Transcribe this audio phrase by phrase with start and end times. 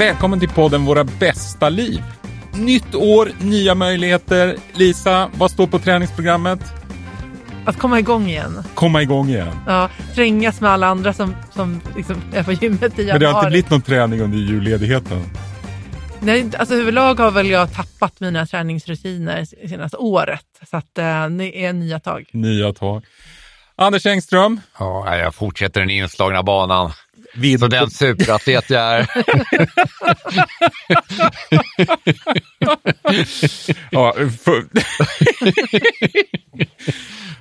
[0.00, 2.02] Välkommen till podden Våra bästa liv.
[2.54, 4.56] Nytt år, nya möjligheter.
[4.72, 6.60] Lisa, vad står på träningsprogrammet?
[7.64, 8.62] Att komma igång igen.
[8.74, 9.56] Komma igång igen.
[9.66, 13.12] Ja, trängas med alla andra som, som liksom är på gymmet i januari.
[13.12, 15.24] Men det har inte blivit någon träning under julledigheten?
[16.20, 20.46] Nej, alltså överlag har väl jag tappat mina träningsrutiner senaste året.
[20.70, 22.30] Så att eh, det är nya tag.
[22.32, 23.04] Nya tag.
[23.76, 24.60] Anders Engström?
[24.78, 26.92] Ja, jag fortsätter den inslagna banan.
[27.34, 27.60] Vid...
[27.60, 29.06] Så den superatlet jag är.
[33.90, 34.64] ja, för,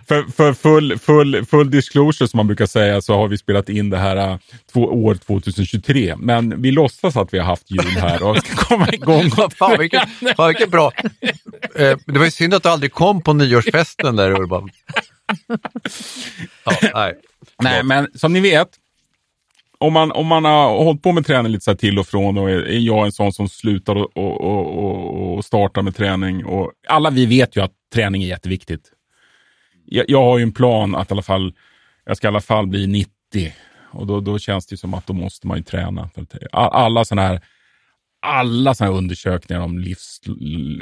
[0.07, 3.89] för, för full, full, full disclosure som man brukar säga så har vi spelat in
[3.89, 4.37] det här äh,
[4.73, 6.15] två, år 2023.
[6.17, 9.31] Men vi låtsas att vi har haft jul här och ska komma igång.
[9.55, 10.91] fan, vilket, fan vilket bra.
[11.75, 14.69] Eh, det var ju synd att du aldrig kom på nyårsfesten där Urban.
[16.63, 17.13] Ja, nej.
[17.63, 18.69] nej, men som ni vet
[19.81, 22.49] om man, om man har hållit på med träning lite så till och från och
[22.49, 26.45] är, är jag en sån som slutar och, och, och, och, startar med träning.
[26.45, 28.91] Och alla vi vet ju att träning är jätteviktigt.
[29.85, 31.53] Jag, jag har ju en plan att i alla fall,
[32.05, 33.11] jag ska i alla fall bli 90
[33.91, 36.09] och då, då känns det som att då måste man ju träna.
[36.15, 37.41] För alla sådana här
[38.21, 40.21] alla sådana undersökningar om livs,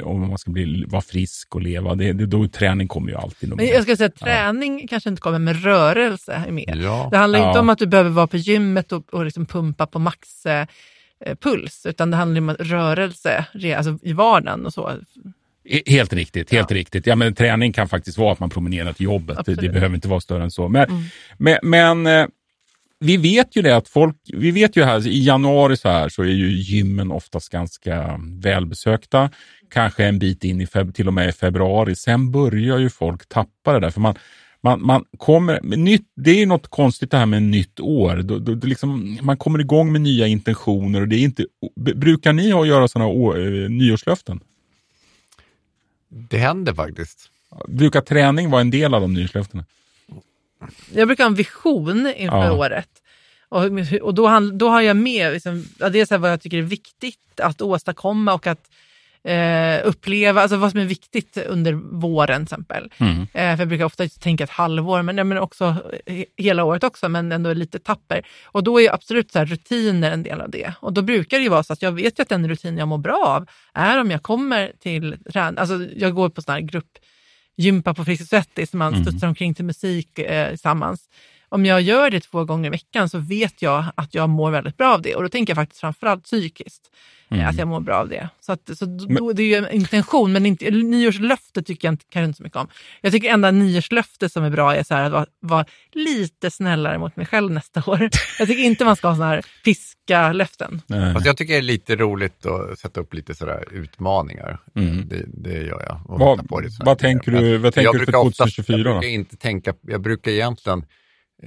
[0.04, 3.56] om man ska bli, vara frisk och leva, det, det, då träning kommer ju alltid.
[3.56, 4.86] Men jag ska säga att träning ja.
[4.90, 6.76] kanske inte kommer, men rörelse är mer.
[6.76, 7.08] Ja.
[7.10, 7.48] Det handlar ja.
[7.48, 10.66] inte om att du behöver vara på gymmet och, och liksom pumpa på max eh,
[11.40, 14.92] puls, utan det handlar om rörelse alltså i vardagen och så.
[15.86, 16.76] Helt riktigt, helt ja.
[16.76, 17.06] riktigt.
[17.06, 19.38] Ja, men träning kan faktiskt vara att man promenerar till jobbet.
[19.46, 20.68] Det, det, behöver inte vara större än så.
[20.68, 21.02] Men, mm.
[21.38, 22.26] men, men eh,
[23.00, 26.22] vi vet ju det att folk, vi vet ju här i januari så här så
[26.22, 29.30] är ju gymmen oftast ganska välbesökta.
[29.70, 31.96] Kanske en bit in i feb, till och med i februari.
[31.96, 34.14] Sen börjar ju folk tappa det där för man,
[34.60, 38.16] man, man kommer, nytt, det är ju något konstigt det här med nytt år.
[38.16, 42.50] Då, då, liksom, man kommer igång med nya intentioner och det är inte, brukar ni
[42.50, 44.40] ha göra sådana uh, nyårslöften?
[46.08, 47.30] Det händer faktiskt.
[47.68, 49.64] Brukar träning vara en del av de nyårslöftena?
[50.94, 52.52] Jag brukar ha en vision inför ja.
[52.52, 52.88] året.
[53.48, 53.64] Och,
[54.02, 58.34] och då, då har jag med liksom, dels vad jag tycker är viktigt att åstadkomma
[58.34, 58.70] och att
[59.24, 62.92] eh, uppleva, alltså vad som är viktigt under våren till exempel.
[62.98, 63.20] Mm.
[63.20, 65.76] Eh, för jag brukar ofta tänka ett halvår, men, men också
[66.36, 68.26] hela året också, men ändå lite tapper.
[68.44, 70.72] Och då är absolut så här, rutiner en del av det.
[70.80, 72.88] Och då brukar det ju vara så att jag vet ju att den rutin jag
[72.88, 76.60] mår bra av är om jag kommer till träning, alltså jag går på sån här
[76.60, 76.98] grupp
[77.58, 79.04] gympa på Friskis Svettis, man mm.
[79.04, 81.08] studsar omkring till musik eh, tillsammans.
[81.48, 84.76] Om jag gör det två gånger i veckan så vet jag att jag mår väldigt
[84.76, 86.90] bra av det och då tänker jag faktiskt framförallt psykiskt
[87.30, 87.48] mm.
[87.48, 88.28] att jag mår bra av det.
[88.40, 92.04] Så, att, så då, det är ju en intention, men inte, nyårslöfte tycker jag inte,
[92.08, 92.68] kanske inte så mycket om.
[93.00, 97.16] Jag tycker enda nyårslöfte som är bra är så att vara, vara, lite snällare mot
[97.16, 98.08] mig själv nästa år.
[98.38, 100.82] Jag tycker inte man ska ha sådana här piska-löften.
[101.14, 104.60] Fast jag tycker det är lite roligt att sätta upp lite sådär utmaningar.
[104.76, 105.08] Mm.
[105.08, 106.00] Det, det, gör jag.
[106.04, 109.36] Vad, på det vad tänker du, vad tänker du för 2024 oftast, jag brukar inte
[109.36, 110.84] tänka, jag brukar egentligen,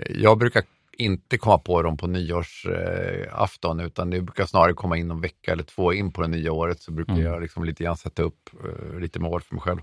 [0.10, 0.64] jag brukar
[1.02, 5.64] inte komma på dem på nyårsafton utan det brukar snarare komma in en vecka eller
[5.64, 7.26] två in på det nya året så brukar mm.
[7.26, 9.80] jag liksom lite grann sätta upp eh, lite mål för mig själv.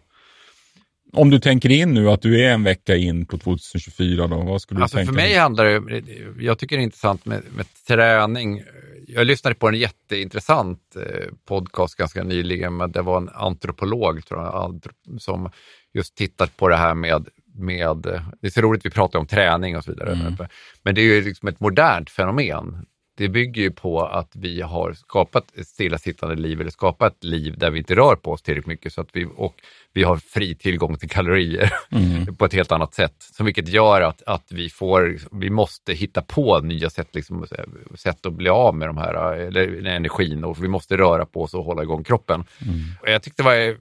[1.12, 4.62] Om du tänker in nu att du är en vecka in på 2024, då, vad
[4.62, 5.12] skulle du alltså tänka?
[5.12, 6.02] För mig handlar det,
[6.44, 8.62] jag tycker det är intressant med, med träning.
[9.06, 14.42] Jag lyssnade på en jätteintressant eh, podcast ganska nyligen, men det var en antropolog tror
[14.42, 14.82] jag,
[15.18, 15.50] som
[15.94, 17.96] just tittat på det här med med,
[18.40, 20.36] det är så roligt vi pratar om träning och så vidare, mm.
[20.82, 22.86] men det är ju liksom ett modernt fenomen.
[23.18, 27.58] Det bygger ju på att vi har skapat ett stillasittande liv eller skapat ett liv
[27.58, 29.54] där vi inte rör på oss tillräckligt mycket så att vi, och
[29.92, 32.36] vi har fri tillgång till kalorier mm.
[32.36, 33.14] på ett helt annat sätt.
[33.18, 37.46] Så vilket gör att, att vi, får, vi måste hitta på nya sätt, liksom,
[37.94, 41.54] sätt att bli av med de här, eller, energin och vi måste röra på oss
[41.54, 42.44] och hålla igång kroppen.
[42.66, 42.80] Mm.
[43.00, 43.76] Och jag tyckte det var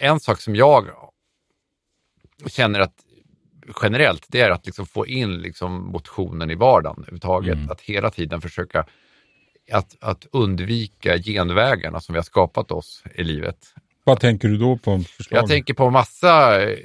[0.00, 0.86] en sak som jag
[2.46, 2.94] känner att
[3.82, 7.54] generellt, det är att liksom få in liksom motionen i vardagen överhuvudtaget.
[7.54, 7.70] Mm.
[7.70, 8.86] Att hela tiden försöka
[9.72, 13.74] att, att undvika genvägarna som vi har skapat oss i livet.
[14.08, 15.00] Vad tänker du då på?
[15.16, 15.42] Förslag?
[15.42, 16.76] Jag tänker på massa eh,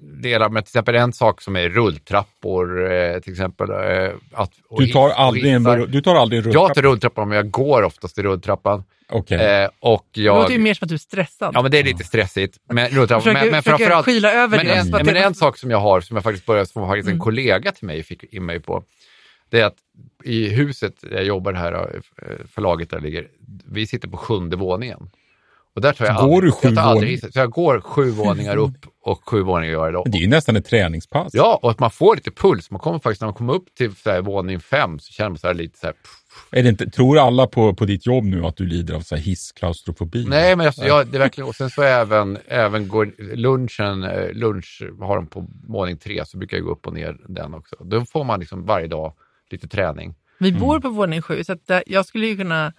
[0.00, 2.92] delar, men till exempel en sak som är rulltrappor.
[2.92, 6.66] Eh, till exempel, eh, att, du, tar aldrig en, du tar aldrig en rulltrappa?
[6.66, 8.84] Jag tar rulltrappan, men jag går oftast i rulltrappan.
[9.12, 9.38] Okay.
[9.38, 10.36] Eh, och jag...
[10.36, 11.52] Det låter ju mer som att du är stressad.
[11.54, 12.58] Ja, men det är lite stressigt.
[12.68, 14.06] Men, försöker, men, men framförallt...
[14.06, 14.98] Skyla över men, det.
[14.98, 17.24] En, men en sak som jag har, som jag faktiskt började, som faktiskt en mm.
[17.24, 18.84] kollega till mig fick in mig på,
[19.50, 19.76] det är att
[20.24, 22.00] i huset jag jobbar här,
[22.54, 23.28] förlaget där ligger,
[23.66, 25.10] vi sitter på sjunde våningen.
[25.74, 28.10] Och där tar jag går aldrig, du sju jag tar aldrig, så jag går sju
[28.10, 30.04] våningar upp och sju våningar dag.
[30.06, 31.34] Det är ju nästan ett träningspass.
[31.34, 32.70] Ja, och att man får lite puls.
[32.70, 35.38] Man kommer faktiskt, när man kommer upp till så här, våning fem så känner man
[35.38, 35.94] så här lite så här,
[36.50, 39.14] är det inte, tror alla på, på ditt jobb nu att du lider av så
[39.16, 40.26] här hissklaustrofobi?
[40.28, 44.32] Nej, men alltså, jag, det är verkligen, och sen så även, även går lunchen, eh,
[44.32, 47.76] lunch har de på våning tre, så brukar jag gå upp och ner den också.
[47.80, 49.12] Då får man liksom varje dag
[49.50, 50.14] lite träning.
[50.38, 50.82] Vi bor mm.
[50.82, 52.72] på våning sju, så att jag skulle ju kunna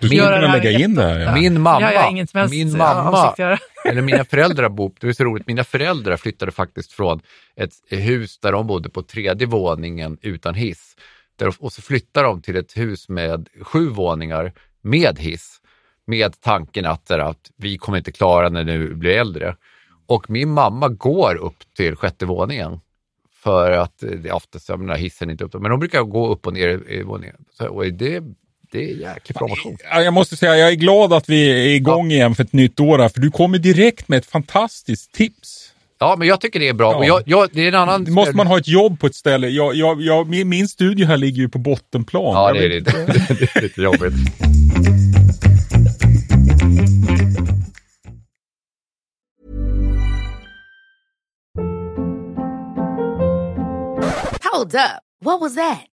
[0.00, 1.22] du skulle kunna lägga in det.
[1.22, 1.34] Ja.
[1.34, 2.10] Min mamma,
[2.50, 3.34] min mamma
[3.84, 7.20] eller mina föräldrar bor, det är så roligt, mina föräldrar flyttade faktiskt från
[7.56, 10.96] ett hus där de bodde på tredje våningen utan hiss.
[11.36, 14.52] Där, och så flyttar de till ett hus med sju våningar
[14.82, 15.60] med hiss.
[16.06, 19.56] Med tanken att, att vi kommer inte klara när vi blir äldre.
[20.06, 22.80] Och min mamma går upp till sjätte våningen
[23.44, 26.32] för att det är oftast, jag menar, hissen är inte uppe, men de brukar gå
[26.32, 27.44] upp och ner i våningen.
[27.50, 28.22] Så, och det
[28.74, 29.76] det är jäkligt bra motion.
[29.90, 32.16] Jag måste säga, jag är glad att vi är igång ja.
[32.16, 35.72] igen för ett nytt år här, för du kommer direkt med ett fantastiskt tips.
[35.98, 36.92] Ja, men jag tycker det är bra.
[36.92, 36.98] Ja.
[36.98, 38.12] Och jag, jag, det är en annan...
[38.12, 39.48] Måste man ha ett jobb på ett ställe?
[39.48, 42.34] Jag, jag, jag, min, min studio här ligger ju på bottenplan.
[42.34, 42.90] Ja, det är, lite,
[43.28, 44.12] det är lite jobbigt.
[54.52, 55.02] Hold up.
[55.20, 55.93] What was that?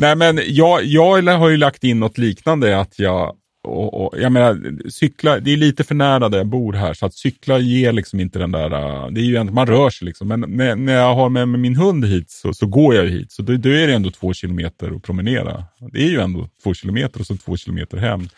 [0.00, 4.32] Nej, men jag, jag har ju lagt in något liknande att jag och, och, jag
[4.32, 7.92] menar, cykla, det är lite för nära där jag bor här, så att cykla ger
[7.92, 10.28] liksom inte den där, äh, det är ju ändå, man rör sig liksom.
[10.28, 13.10] Men när, när jag har med mig min hund hit så, så går jag ju
[13.10, 15.64] hit, så då, då, är det ändå två kilometer att promenera.
[15.92, 18.28] Det är ju ändå två kilometer och så två kilometer hem.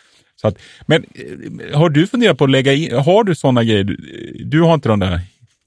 [0.40, 3.84] Så att, men eh, har du funderat på att lägga in, har du sådana grejer,
[3.84, 5.20] du, eh, du har inte den där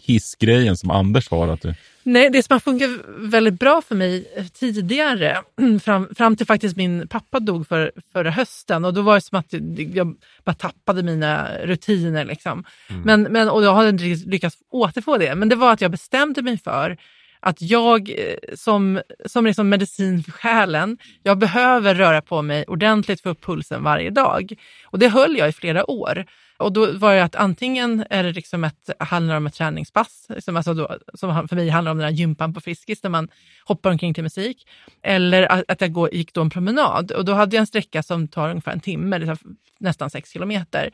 [0.04, 1.48] hissgrejen som Anders har?
[1.48, 1.74] Att du...
[2.04, 5.38] Nej, det som har funkat väldigt bra för mig tidigare,
[5.84, 9.40] fram, fram till faktiskt min pappa dog för, förra hösten och då var det som
[9.40, 9.54] att
[9.94, 12.26] jag bara tappade mina rutiner.
[12.26, 12.64] Liksom.
[12.90, 13.02] Mm.
[13.02, 16.42] Men, men, och jag hade inte lyckats återfå det, men det var att jag bestämde
[16.42, 16.98] mig för
[17.40, 23.22] att jag eh, som, som liksom medicin för själen, jag behöver röra på mig ordentligt
[23.22, 24.54] för pulsen varje dag.
[24.86, 26.26] Och det höll jag i flera år.
[26.64, 30.58] Och då var det att antingen är det liksom ett, handlar om ett träningspass, som,
[30.58, 33.28] alltså då, som för mig handlar om den här gympan på Friskis där man
[33.66, 34.68] hoppar omkring till musik.
[35.02, 38.04] Eller att, att jag går, gick då en promenad och då hade jag en sträcka
[38.04, 40.92] som tar ungefär en timme, liksom nästan sex kilometer.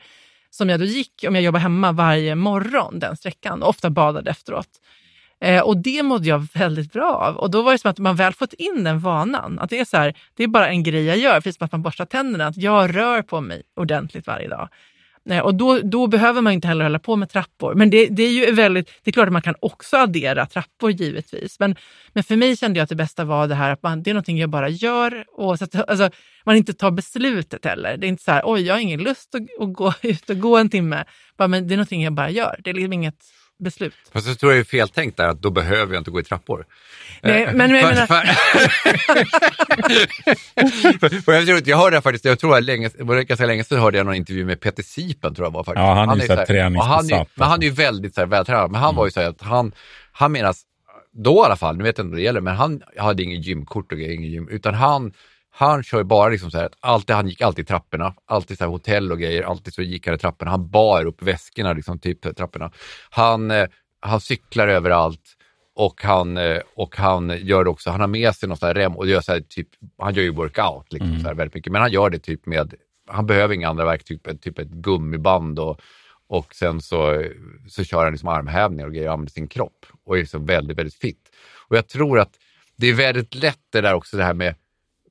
[0.50, 4.30] Som jag då gick om jag jobbar hemma varje morgon, den sträckan, och ofta badade
[4.30, 4.68] efteråt.
[5.40, 7.36] Eh, och det mådde jag väldigt bra av.
[7.36, 9.84] Och då var det som att man väl fått in den vanan, att det är
[9.84, 12.46] så här, det är bara en grej jag gör, precis som att man borstar tänderna,
[12.46, 14.68] att jag rör på mig ordentligt varje dag.
[15.30, 17.74] Och då, då behöver man inte heller hålla på med trappor.
[17.74, 20.90] Men det, det, är ju väldigt, det är klart att man kan också addera trappor
[20.90, 21.60] givetvis.
[21.60, 21.76] Men,
[22.12, 24.14] men för mig kände jag att det bästa var det här att man, det är
[24.14, 25.24] någonting jag bara gör.
[25.28, 26.10] Och så att, alltså,
[26.44, 27.96] man inte tar beslutet heller.
[27.96, 30.38] Det är inte så här, oj jag har ingen lust att, att gå ut och
[30.38, 31.04] gå en timme.
[31.38, 32.60] Bara, men det är någonting jag bara gör.
[32.64, 33.24] Det är liksom inget
[33.60, 33.94] beslut.
[34.12, 36.66] Fast jag tror jag är feltänkt där, att då behöver jag inte gå i trappor.
[37.22, 38.24] Nej, men, men, jag, menar...
[41.46, 42.90] jag, jag hörde faktiskt, jag tror att länge,
[43.24, 45.82] ganska länge sedan hörde jag någon intervju med Peter Sipen, tror jag var faktiskt.
[45.82, 47.28] Ja, han, han är ju så träningsbesatt.
[47.34, 48.96] Men han är ju väldigt så här, vältränad, men han mm.
[48.96, 49.72] var ju så här att han,
[50.12, 50.54] han menar,
[51.12, 53.40] då i alla fall, nu vet jag inte vad det gäller, men han hade ingen
[53.40, 55.12] gymkort och ingen gym, utan han
[55.50, 58.64] Han kör bara liksom så här att alltid, han gick alltid i trapporna, alltid så
[58.64, 60.50] här hotell och grejer, alltid så gick han i trapporna.
[60.50, 62.70] Han bar upp väskorna, liksom typ trapporna.
[63.10, 63.66] Han, eh,
[64.00, 65.36] han cyklar överallt
[65.74, 68.96] och han, eh, och han gör också, han har med sig någon sån här rem
[68.96, 71.20] och gör så här, typ, han gör ju workout liksom, mm.
[71.20, 72.74] så här, väldigt mycket, men han gör det typ med,
[73.08, 75.80] han behöver inga andra verktyg, typ, typ ett gummiband och,
[76.28, 77.24] och sen så,
[77.68, 80.78] så kör han liksom armhävningar och grejer och använder sin kropp och är liksom väldigt,
[80.78, 81.30] väldigt fit.
[81.68, 82.32] Och jag tror att
[82.76, 84.54] det är väldigt lätt det där också det här med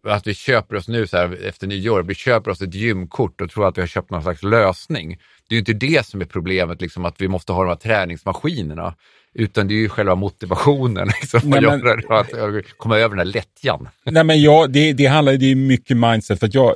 [0.03, 3.50] att vi köper oss nu så här, efter nyår, vi köper oss ett gymkort och
[3.50, 5.18] tror att vi har köpt någon slags lösning.
[5.50, 7.75] Det är ju inte det som är problemet, liksom, att vi måste ha de här
[7.75, 8.96] träningsmaskinerna.
[9.34, 13.34] Utan det är ju själva motivationen, liksom, Nej, men, att, att komma över den här
[13.34, 13.89] lättjan.
[14.03, 16.39] Nej, men jag, det, det handlar det är mycket mindset.
[16.39, 16.75] För jag,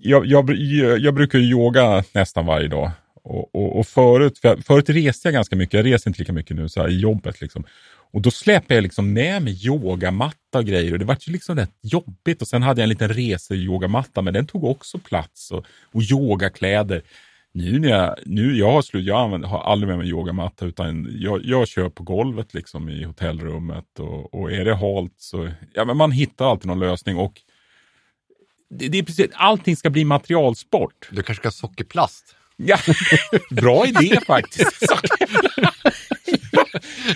[0.00, 0.50] jag, jag,
[0.98, 2.90] jag brukar yoga nästan varje dag.
[3.22, 6.56] Och, och, och förut, för förut reste jag ganska mycket, jag reser inte lika mycket
[6.56, 7.40] nu så här, i jobbet.
[7.40, 7.64] Liksom.
[8.12, 11.56] Och då släpade jag liksom med mig yogamatta och grejer och det var ju liksom
[11.56, 12.42] rätt jobbigt.
[12.42, 17.02] Och sen hade jag en liten reseyogamatta, men den tog också plats och, och yogakläder.
[17.52, 21.08] Nu när jag, nu jag har slut, jag använder, har aldrig med mig yogamatta utan
[21.10, 25.84] jag, jag kör på golvet liksom i hotellrummet och, och är det halt så, ja
[25.84, 27.40] men man hittar alltid någon lösning och
[28.70, 31.08] det, det är precis, allting ska bli materialsport.
[31.10, 32.36] Du kanske ska ha sockerplast?
[32.56, 32.78] Ja,
[33.50, 34.82] bra idé faktiskt.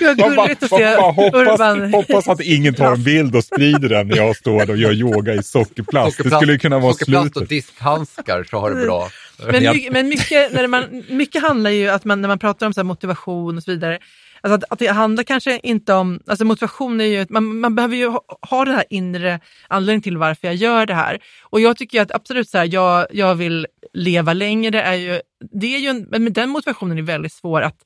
[0.00, 4.16] Vad gulligt att se hoppas, hoppas att ingen tar en bild och sprider den när
[4.16, 6.18] jag står och gör yoga i sockerplast.
[6.22, 7.42] Det skulle kunna vara sockerplast slutet.
[7.42, 9.08] och diskhandskar så har det bra.
[9.50, 12.74] Men, mycket, men mycket, när man, mycket handlar ju att man, när man pratar om
[12.74, 13.98] så motivation och så vidare,
[14.44, 17.96] Alltså att, att, det handlar kanske inte om, alltså motivation är ju, man, man behöver
[17.96, 18.20] ju ha,
[18.50, 21.18] ha den här inre anledningen till varför jag gör det här.
[21.42, 25.20] Och jag tycker att absolut så här, jag, jag vill leva längre, är ju,
[25.52, 27.76] det är ju en, men den motivationen är väldigt svår att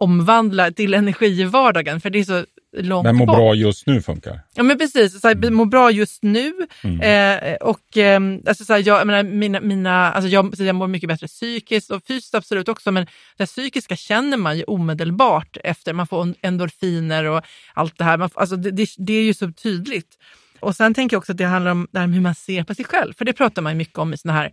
[0.00, 2.44] omvandla till energi i vardagen, för det är så
[2.76, 3.36] långt Men må bort.
[3.36, 4.40] bra just nu funkar?
[4.54, 5.54] Ja men precis, så här, mm.
[5.54, 6.52] må bra just nu.
[6.84, 7.00] Mm.
[7.00, 10.86] Eh, och eh, alltså, så här, jag, jag, menar, mina, mina, alltså, jag, jag mår
[10.86, 15.92] mycket bättre psykiskt och fysiskt absolut också, men det psykiska känner man ju omedelbart efter,
[15.92, 17.42] man får endorfiner och
[17.74, 18.18] allt det här.
[18.18, 20.18] Man, alltså, det, det, det är ju så tydligt.
[20.60, 22.84] Och sen tänker jag också att det handlar om det hur man ser på sig
[22.84, 24.52] själv, för det pratar man mycket om i såna här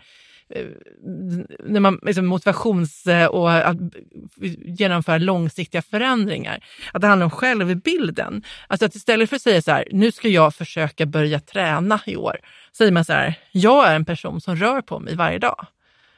[0.50, 0.66] Eh,
[1.64, 3.78] när man, liksom motivations eh, och att
[4.66, 6.64] genomföra långsiktiga förändringar.
[6.94, 8.44] Att det handlar om självbilden.
[8.68, 12.16] Alltså att istället för att säga så här, nu ska jag försöka börja träna i
[12.16, 12.38] år,
[12.78, 15.68] säger man så här, jag är en person som rör på mig varje dag.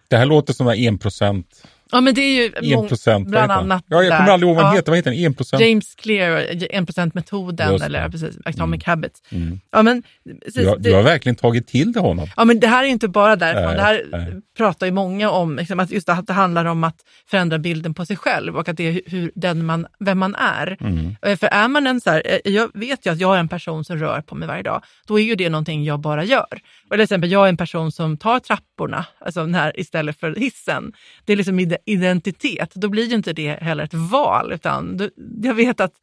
[0.08, 3.84] Det här låter som en procent Ja, men det är ju 1 procent, bland annat
[3.88, 4.76] Ja, jag kommer aldrig ihåg vad den ja.
[4.76, 4.92] heter.
[4.92, 5.32] Vad heter den?
[5.32, 5.62] 1 procent?
[5.62, 8.82] James Clear, 1 procent-metoden eller precis, Atomic mm.
[8.86, 9.22] Habits.
[9.30, 9.60] Mm.
[9.72, 10.04] Ja, men,
[10.46, 12.28] precis, du, har, det, du har verkligen tagit till det honom.
[12.38, 13.66] Ja, men det här är inte bara därifrån.
[13.66, 14.42] Nej, det här nej.
[14.58, 16.98] pratar ju många om, liksom, att just att det handlar om att
[17.30, 20.78] förändra bilden på sig själv och att det är hur, den man, vem man är.
[20.80, 21.16] Mm.
[21.22, 23.48] Eh, för är man en så här, eh, jag vet ju att jag är en
[23.48, 26.60] person som rör på mig varje dag, då är ju det någonting jag bara gör.
[26.90, 30.94] Och till exempel, jag är en person som tar trapporna alltså här, istället för hissen.
[31.26, 32.72] Det är liksom identitet.
[32.74, 35.10] Då blir ju inte det heller ett val, utan
[35.44, 35.94] jag vet att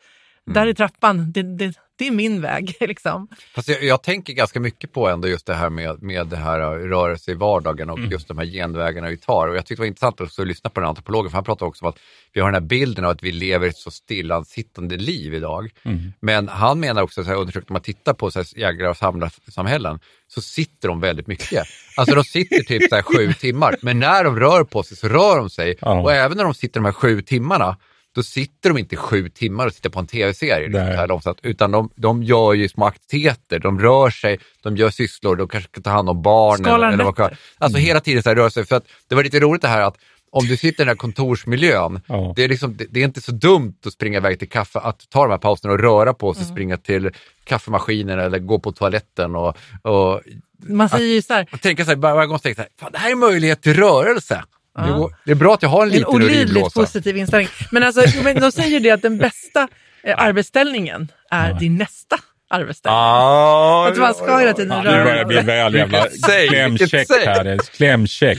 [0.47, 2.77] där är trappan, det, det, det är min väg.
[2.81, 3.29] Liksom.
[3.55, 6.59] Fast jag, jag, tänker ganska mycket på ändå just det här med, med det här
[6.61, 8.11] rörelse i vardagen och mm.
[8.11, 9.49] just de här genvägarna vi tar.
[9.49, 11.67] Och jag tyckte det var intressant också att lyssna på den antropologen, för han pratar
[11.67, 11.99] också om att
[12.33, 15.71] vi har den här bilden av att vi lever ett så stillasittande liv idag.
[15.83, 16.13] Mm.
[16.21, 18.97] Men han menar också, så här, undersökt, om man tittar på så här, jägare och
[18.97, 21.67] samlarsamhällen, så sitter de väldigt mycket.
[21.97, 25.09] Alltså de sitter typ så här, sju timmar, men när de rör på sig så
[25.09, 25.77] rör de sig.
[25.81, 26.01] Ja.
[26.01, 27.77] Och även när de sitter de här sju timmarna
[28.15, 30.69] då sitter de inte sju timmar och tittar på en tv-serie.
[31.09, 35.49] Liksom, utan de, de gör ju små aktiviteter, de rör sig, de gör sysslor, de
[35.49, 36.65] kanske ska ta hand om barnen.
[36.65, 37.87] Skalar eller vad, Alltså mm.
[37.87, 38.67] hela tiden så här rör sig.
[38.67, 39.97] För att det var lite roligt det här att
[40.31, 42.33] om du sitter i den här kontorsmiljön, ja.
[42.37, 45.11] det, är liksom, det, det, är inte så dumt att springa iväg till kaffe, att
[45.11, 46.55] ta de här pauserna och röra på sig, mm.
[46.55, 47.11] springa till
[47.45, 49.37] kaffemaskinen eller gå på toaletten.
[49.37, 50.21] Och, och
[50.59, 51.45] Man säger ju så här.
[51.45, 54.45] Tänka så här, varje gång tänka så här, det här är möjlighet till rörelse.
[54.75, 55.11] Ja.
[55.25, 57.49] Det är bra att jag har en liten En olidligt positiv inställning.
[57.71, 58.01] Men alltså,
[58.41, 59.69] de säger det att den bästa
[60.03, 61.59] eh, arbetsställningen är ja.
[61.59, 62.17] din nästa
[62.51, 62.99] arbetsställning.
[62.99, 66.07] Ah, att man ska hela tiden röra Det börjar bli väl jävla
[66.49, 67.59] klämkäck här.
[67.59, 68.39] Klämkäck.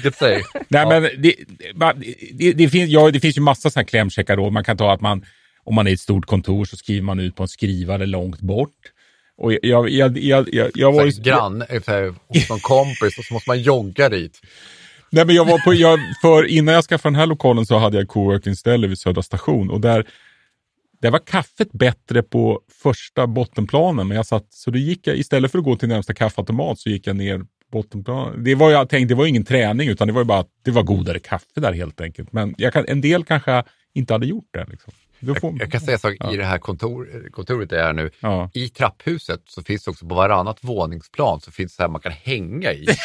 [0.67, 1.35] Nej, men det,
[2.33, 4.53] det, det, finns, ja, det finns ju massa sådana här klämkäckar råd.
[4.53, 5.25] Man kan ta att man,
[5.63, 8.39] om man är i ett stort kontor så skriver man ut på en skrivare långt
[8.39, 8.69] bort.
[9.37, 11.11] Och jag, jag, jag, jag, jag, jag var ju...
[11.11, 11.63] Grann,
[12.27, 14.41] hos någon kompis och så måste man jogga dit.
[15.09, 17.97] Nej, men jag var på, jag, för innan jag skaffade den här lokalen så hade
[17.97, 20.07] jag coworking-ställe vid Södra station och där,
[21.01, 24.07] där var kaffet bättre på första bottenplanen.
[24.07, 26.89] Men jag satt, så då gick jag, istället för att gå till närmsta kaffeautomat så
[26.89, 28.43] gick jag ner bottenplanen.
[28.43, 30.71] Det var jag tänkte, det var ingen träning utan det var ju bara att det
[30.71, 32.33] var godare kaffe där helt enkelt.
[32.33, 34.65] Men kan, en del kanske inte hade gjort det.
[34.69, 34.93] Liksom.
[35.41, 38.09] Får, Jag, jag kan säga så, i det här kontor, kontoret där jag är nu,
[38.19, 38.49] Ja.
[38.53, 42.01] i trapphuset så finns det också på varannat våningsplan så finns det så här man
[42.01, 42.87] kan hänga i.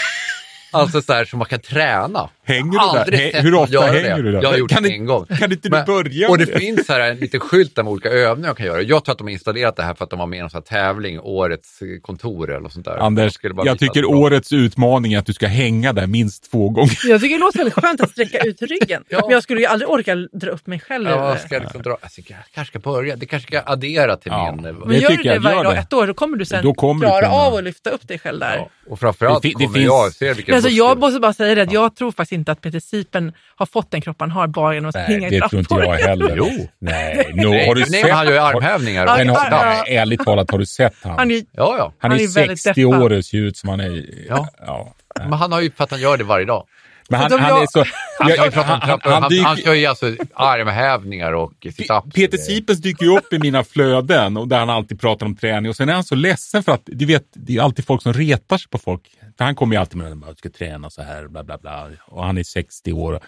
[0.71, 2.29] alltså så här som man kan träna.
[2.45, 3.01] Hänger Jag har du där?
[3.01, 4.23] aldrig Hä- sett hur ofta hänger det.
[4.23, 4.43] du där?
[4.43, 5.27] Jag har gjort Kan det du- en gång.
[5.27, 6.59] kan inte du börja Och det det?
[6.59, 8.83] finns här en liten skylt där med olika övningar man kan göra.
[8.83, 10.59] Jag tror att de har installerat det här för att de har med en sån
[10.71, 12.97] här tävling, årets eh, kontor eller något sånt där.
[12.97, 16.51] De Anders, jag visa tycker var- årets utmaning är att du ska hänga där minst
[16.51, 16.99] två gånger.
[17.09, 19.03] Jag tycker det låter väldigt skönt att sträcka ut ryggen.
[19.09, 19.21] Ja.
[19.23, 21.09] Men jag skulle ju aldrig orka dra upp mig själv.
[21.11, 24.33] Ja, ska jag liksom dra, alltså, jag kanske ska börja, det kanske ska addera till
[24.33, 24.53] Ja.
[24.57, 24.65] min...
[24.67, 26.75] eh, Men gör du det jag, varje dag ett år, då kommer du sen Då
[26.75, 28.57] kommer du klara kunna- av att lyfta upp dig själv där.
[28.57, 31.33] Ja, och framförallt Det det kommer finns- jag se vilka Men alltså, jag måste bara
[31.33, 34.31] säga det, att jag tror faktiskt inte att Peter Sipen har fått den kropp han
[34.31, 36.35] har bara genom att springa i det tror inte jag heller.
[36.37, 36.69] Jo.
[36.79, 38.11] Nej, no, har du nej, sett?
[38.13, 39.07] han gör ju armhävningar.
[39.07, 39.83] Men ja, har, ja.
[39.87, 41.19] nej, ärligt talat, har du sett han?
[41.19, 41.93] Han är, Ja, ja.
[41.99, 43.03] Han han är, är väldigt 60 deppad.
[43.03, 44.05] år och ser ut som han är...
[44.29, 44.49] Ja.
[44.67, 44.95] ja.
[45.15, 46.67] Men han har ju, för att han gör det varje dag.
[47.11, 47.85] Men han, han jag- är så...
[48.19, 52.15] Han, jag- han, han, han, dyker- han kör ju alltså armhävningar och situps.
[52.15, 55.71] Peter Sipens dyker ju upp i mina flöden och där han alltid pratar om träning
[55.71, 58.13] och sen är han så ledsen för att, du vet, det är alltid folk som
[58.13, 59.03] retar sig på folk.
[59.39, 61.89] För han kommer ju alltid med att jag ska träna så här, bla bla bla.
[62.07, 63.21] Och han är 60 år.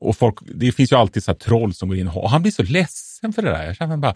[0.00, 2.52] Och folk, det finns ju alltid så här troll som går in och han blir
[2.52, 3.64] så ledsen för det där.
[3.66, 4.14] Jag känner bara,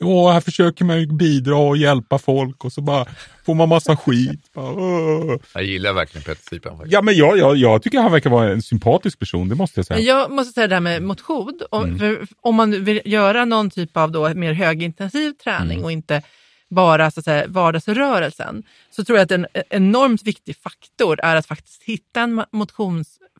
[0.00, 3.06] Åh, här försöker man ju bidra och hjälpa folk och så bara
[3.46, 4.52] får man massa skit.
[4.54, 5.38] Bara.
[5.54, 8.62] Jag gillar verkligen Peter Sipen ja, men jag, jag, jag tycker han verkar vara en
[8.62, 10.00] sympatisk person, det måste jag säga.
[10.00, 11.60] Jag måste säga det här med motion.
[11.70, 16.22] Om, för, om man vill göra någon typ av då mer högintensiv träning och inte
[16.70, 21.46] bara så att säga, vardagsrörelsen, så tror jag att en enormt viktig faktor är att
[21.46, 22.46] faktiskt hitta en ma-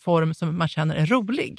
[0.04, 1.58] motionsform som man känner är rolig.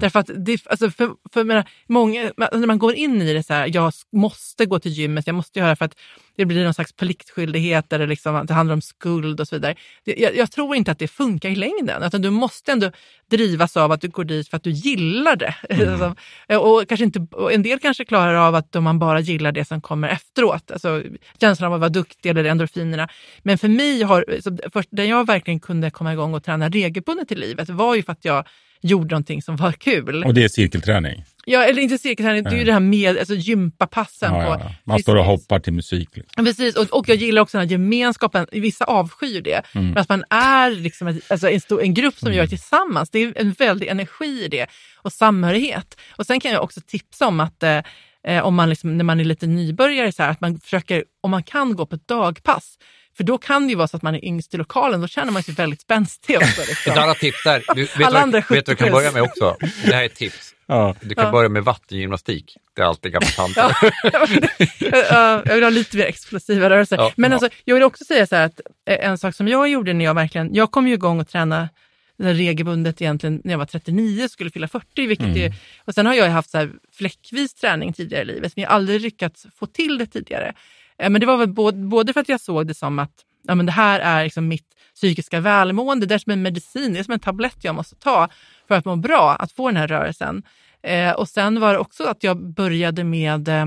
[0.00, 3.54] Därför att det, alltså för, för menar, många, när man går in i det så
[3.54, 5.96] här, jag måste gå till gymmet, jag måste göra för att
[6.36, 9.74] det blir någon slags pliktskyldighet eller liksom, att det handlar om skuld och så vidare.
[10.04, 12.90] Jag, jag tror inte att det funkar i längden, utan du måste ändå
[13.30, 15.54] drivas av att du går dit för att du gillar det.
[15.92, 16.14] Alltså,
[16.58, 19.80] och kanske inte, och en del kanske klarar av att man bara gillar det som
[19.80, 21.02] kommer efteråt, alltså
[21.40, 23.08] känslan av att vara duktig eller endorfinerna.
[23.42, 27.32] Men för mig har, så först, där jag verkligen kunde komma igång och träna regelbundet
[27.32, 28.46] i livet var ju för att jag
[28.82, 30.24] gjorde någonting som var kul.
[30.24, 31.24] Och det är cirkelträning.
[31.44, 34.34] Ja, eller inte cirkelträning, det är ju det här med alltså, gympapassen.
[34.34, 34.74] Ja, ja, ja.
[34.84, 36.08] Man står och hoppar till musik.
[36.16, 36.44] Liksom.
[36.44, 38.46] Precis, och, och jag gillar också den här gemenskapen.
[38.52, 39.62] Vissa avskyr det.
[39.74, 39.88] Mm.
[39.88, 43.10] Men att man är liksom ett, alltså en, stor, en grupp som gör det tillsammans.
[43.10, 46.00] Det är en väldig energi i det och samhörighet.
[46.16, 47.78] Och sen kan jag också tipsa om att eh,
[48.26, 51.30] eh, om man liksom, när man är lite nybörjare, så här, att man försöker, om
[51.30, 52.78] man kan gå på ett dagpass.
[53.16, 55.32] För då kan det ju vara så att man är yngst i lokalen, då känner
[55.32, 56.60] man sig väldigt spänstig också.
[56.68, 56.92] Liksom.
[56.92, 58.92] Ett annat tips där, du, vet, Alla vad, andra vet du vad du kan 70
[58.92, 59.56] börja med också?
[59.84, 60.54] Det här är ett tips.
[60.66, 60.94] Ja.
[61.00, 61.30] Du kan Ja.
[61.30, 62.56] börja med vattengymnastik.
[62.76, 63.76] Det är alltid gamla tanter.
[64.12, 64.26] Ja,
[65.10, 66.96] Ja, jag vill ha lite mer explosiva rörelser.
[66.96, 67.32] Ja, Men.
[67.32, 70.04] Alltså, jag vill också säga så här att eh, en sak som jag gjorde när
[70.04, 71.68] jag verkligen, jag kom ju igång och träna
[72.18, 75.06] det här regelbundet egentligen när jag var 39 skulle fylla 40.
[75.06, 75.42] Vilket Mm.
[75.42, 78.68] är, och sen har jag haft så här fläckvis träning tidigare i livet, men jag
[78.70, 80.52] har aldrig lyckats få till det tidigare.
[81.10, 83.12] Men det var väl både, både för att jag såg det som att
[83.42, 86.98] ja, men det här är liksom mitt psykiska välmående, det är som en medicin, det
[86.98, 88.28] är som en tablett jag måste ta
[88.68, 90.42] för att må bra, att få den här rörelsen.
[90.82, 93.66] Eh, och sen var det också att jag började med eh,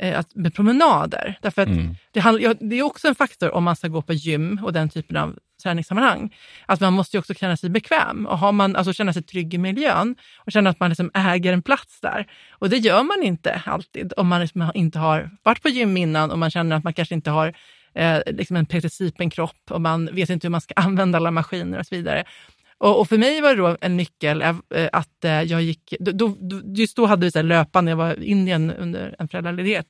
[0.00, 1.38] att, med promenader.
[1.42, 1.68] Därför att
[2.12, 4.72] det, handl- ja, det är också en faktor om man ska gå på gym och
[4.72, 6.34] den typen av träningssammanhang.
[6.66, 9.58] Att man måste också känna sig bekväm och har man, alltså känna sig trygg i
[9.58, 12.26] miljön och känna att man liksom äger en plats där.
[12.50, 16.30] Och det gör man inte alltid om man liksom inte har varit på gym innan
[16.30, 17.54] och man känner att man kanske inte har
[17.94, 21.78] eh, liksom en Peter Sipen-kropp och man vet inte hur man ska använda alla maskiner
[21.78, 22.24] och så vidare.
[22.78, 24.56] Och, och för mig var det då en nyckel eh,
[24.92, 28.24] att eh, jag gick, då, då, just då hade vi så löpande, jag var i
[28.24, 29.86] Indien under en föräldraledighet.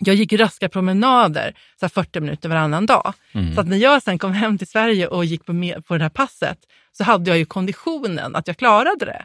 [0.00, 3.12] Jag gick raska promenader, så här 40 minuter varannan dag.
[3.54, 6.02] Så att när jag sen kom hem till Sverige och gick på, med, på det
[6.02, 6.58] här passet
[6.92, 9.24] så hade jag ju konditionen att jag klarade det.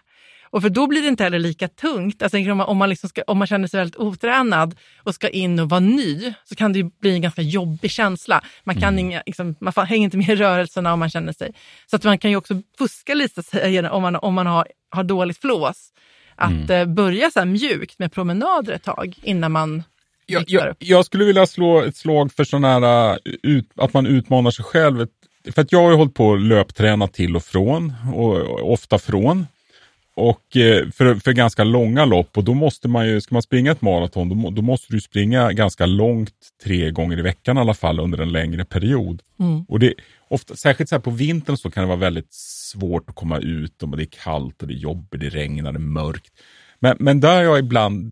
[0.52, 2.22] Och för då blir det inte heller lika tungt.
[2.22, 5.30] Alltså, om, man, om, man liksom ska, om man känner sig väldigt otränad och ska
[5.30, 8.44] in och vara ny så kan det bli en ganska jobbig känsla.
[8.64, 11.54] Man, kan inga, liksom, man hänger inte med i rörelserna om man känner sig.
[11.86, 15.38] Så att man kan ju också fuska lite om man, om man har, har dåligt
[15.38, 15.94] flås.
[16.36, 19.84] Att eh, börja så här mjukt med promenader ett tag innan man
[20.26, 24.06] Jag, jag, jag skulle vilja slå ett slag för sån här, uh, ut, att man
[24.06, 25.08] utmanar sig själv.
[25.54, 29.00] För att jag har ju hållit på att löpträna till och från, och, och ofta
[29.00, 29.48] från.
[30.15, 33.71] Och eh, för, för ganska långa lopp och då måste man ju, ska man springa
[33.71, 37.74] ett maraton, då, då måste du springa ganska långt tre gånger i veckan i alla
[37.74, 39.21] fall under en längre period.
[39.67, 39.93] Och det,
[40.28, 43.84] ofta, särskilt så här på vintern så kan det vara väldigt svårt att komma ut
[43.84, 46.34] och det är kallt och det är jobbigt, det regnar, det är mörkt.
[46.80, 48.12] Men, men där jag ibland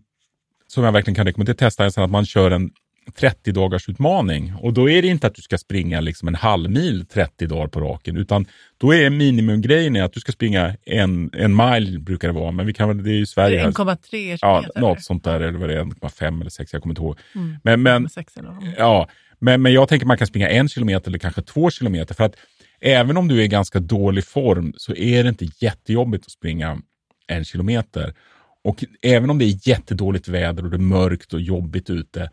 [0.66, 2.70] som jag verkligen kan rekommendera, testa är så att man kör en
[3.10, 4.54] 30 dagars utmaning.
[4.60, 7.66] Och då är det inte att du ska springa liksom en halv mil 30 dagar
[7.66, 8.46] på raken, utan
[8.78, 12.72] då är minimumgrejen att du ska springa en, en mile, brukar det vara, men vi
[12.72, 13.66] kan, det är ju Sverige.
[13.66, 17.02] 1,3 Ja, något sånt där, eller vad det är, 1,5 eller 6, jag kommer inte
[17.02, 17.18] ihåg.
[17.34, 17.56] Mm.
[17.62, 18.08] Men, men,
[18.76, 22.24] ja, men, men jag tänker man kan springa en kilometer eller kanske två kilometer, för
[22.24, 22.34] att
[22.80, 26.78] även om du är i ganska dålig form så är det inte jättejobbigt att springa
[27.26, 28.14] en kilometer.
[28.64, 32.30] Och även om det är jättedåligt väder och det är mörkt och jobbigt ute,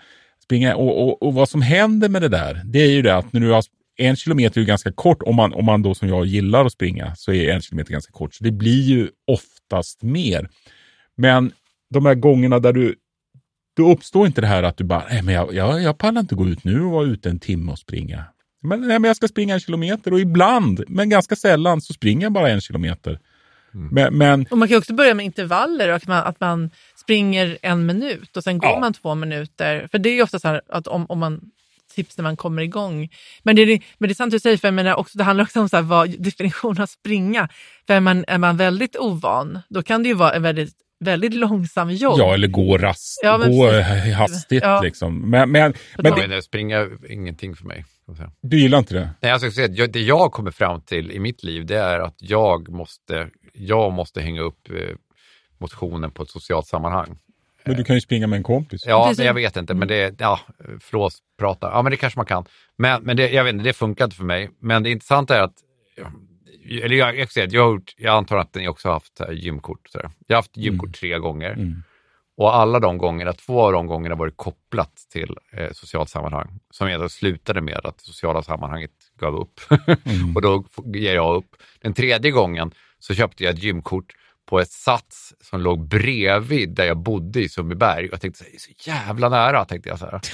[0.48, 3.34] springa, och, och, och vad som händer med det där, det är ju det att
[3.34, 3.64] när du har
[3.98, 7.16] en kilometer är ganska kort, om man, om man då som jag gillar att springa,
[7.16, 8.34] så är en kilometer ganska kort.
[8.34, 10.50] Så det blir ju oftast mer.
[11.16, 11.52] Men
[11.90, 12.96] de här gångerna där du,
[13.76, 16.36] då uppstår inte det här att du bara, nej men jag, jag, jag pallar inte
[16.36, 18.24] gå ut nu och vara ute en timme och springa.
[18.62, 22.26] Men, nej, men jag ska springa en kilometer och ibland, men ganska sällan, så springer
[22.26, 23.20] jag bara en kilometer.
[23.74, 23.90] Mm.
[23.92, 26.70] Men, men, och man kan också börja med intervaller, att man, att man
[27.08, 28.80] springer en minut och sen går ja.
[28.80, 29.88] man två minuter.
[29.92, 31.42] För det är ofta så här att om, om man
[31.96, 33.10] tips när man kommer igång.
[33.44, 35.44] Men det, är, men det är sant du säger, för jag menar också, det handlar
[35.44, 37.50] också om så här, vad definitionen av springa.
[37.88, 41.34] För är man, är man väldigt ovan, då kan det ju vara en väldigt väldigt
[41.34, 42.20] långsam jogg.
[42.20, 43.72] Ja, eller gå rast, ja, gå
[44.16, 44.82] hastigt ja.
[44.82, 45.30] liksom.
[45.30, 47.86] Men, men, men det, springa är ingenting för mig.
[48.42, 49.10] Du gillar inte det?
[49.22, 53.30] Nej, alltså, det jag kommer fram till i mitt liv, det är att jag måste,
[53.54, 54.96] jag måste hänga upp eh,
[55.60, 57.18] motionen på ett socialt sammanhang.
[57.68, 58.84] Men du kan ju springa med en kompis.
[58.86, 60.40] Ja, men jag vet inte, men det, ja,
[60.80, 62.46] flåsprata, ja men det kanske man kan.
[62.78, 64.50] Men, men det, jag vet inte, det funkar inte för mig.
[64.60, 65.56] Men det intressanta är att,
[66.84, 69.90] eller jag, jag, jag, jag, jag antar att ni också har haft gymkort.
[69.90, 70.94] Så jag har haft gymkort mm.
[70.94, 71.52] tre gånger.
[71.52, 71.84] Mm.
[72.38, 76.60] Och alla de gångerna, två av de gångerna var det kopplat till eh, socialt sammanhang.
[76.72, 79.60] Som jag slutade med att det sociala sammanhanget gav upp.
[80.06, 80.36] Mm.
[80.36, 81.56] och då ger jag upp.
[81.82, 84.14] Den tredje gången så köpte jag ett gymkort
[84.48, 88.08] på ett Sats som låg bredvid där jag bodde i Sundbyberg.
[88.12, 90.00] Jag tänkte, så, så jävla nära, tänkte jag.
[90.00, 90.22] Så här.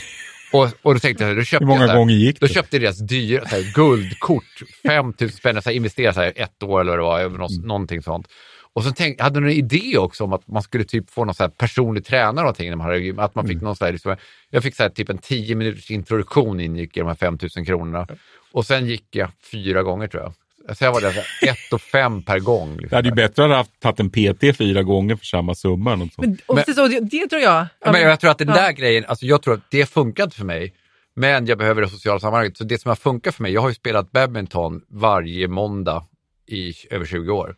[0.54, 2.48] Och, och då tänkte jag, då köpte Hur många jag, gånger gick det?
[2.48, 6.34] Då köpte jag deras dyra så här, guldkort, 5 000 spänn, här, investerade så här,
[6.36, 7.68] ett år eller vad det var, mm.
[7.68, 8.28] någonting sånt.
[8.74, 11.36] Och så tänkte, jag hade en idé också om att man skulle typ få någon
[11.36, 13.64] så här personlig tränare någonting när man hade, att man fick mm.
[13.64, 14.16] någon så här, liksom,
[14.50, 17.66] jag fick så här, typ en 10 minuters introduktion ingick i de här 5 000
[17.66, 18.08] kronorna.
[18.52, 20.34] Och sen gick jag fyra gånger tror jag.
[20.80, 22.72] Jag var där ett och fem per gång.
[22.72, 22.90] Liksom.
[22.90, 25.96] Det hade ju bättre att ha tagit en PT fyra gånger för samma summa.
[25.96, 27.66] Men, men, så, det, det, tror jag.
[27.86, 28.72] Men jag tror att den där ja.
[28.72, 30.74] grejen, alltså jag tror att det funkade för mig.
[31.16, 32.58] Men jag behöver det sociala sammanhanget.
[32.58, 36.06] Så det som har funkat för mig, jag har ju spelat badminton varje måndag
[36.48, 37.56] i över 20 år.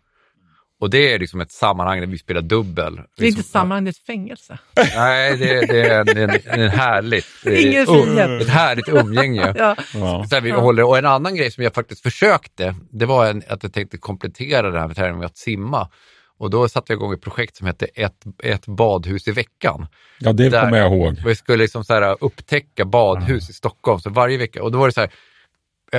[0.80, 3.00] Och det är liksom ett sammanhang där vi spelar dubbel.
[3.18, 4.58] Det är inte sammanhang, det är ett fängelse.
[4.96, 8.42] Nej, det, det är, en, en, en härligt, Ingen frihet.
[8.42, 9.54] ett härligt umgänge.
[9.94, 10.26] ja.
[10.30, 13.64] Så vi håller, och en annan grej som jag faktiskt försökte, det var en, att
[13.64, 15.90] jag tänkte komplettera det här med träning med att simma.
[16.38, 19.88] Och då satte jag igång ett projekt som hette Ett, ett badhus i veckan.
[20.20, 21.22] Ja, det kommer jag ihåg.
[21.26, 23.52] Vi skulle liksom så här upptäcka badhus ja.
[23.52, 24.64] i Stockholm, så varje vecka.
[24.64, 25.14] Och då var det så här, Eh,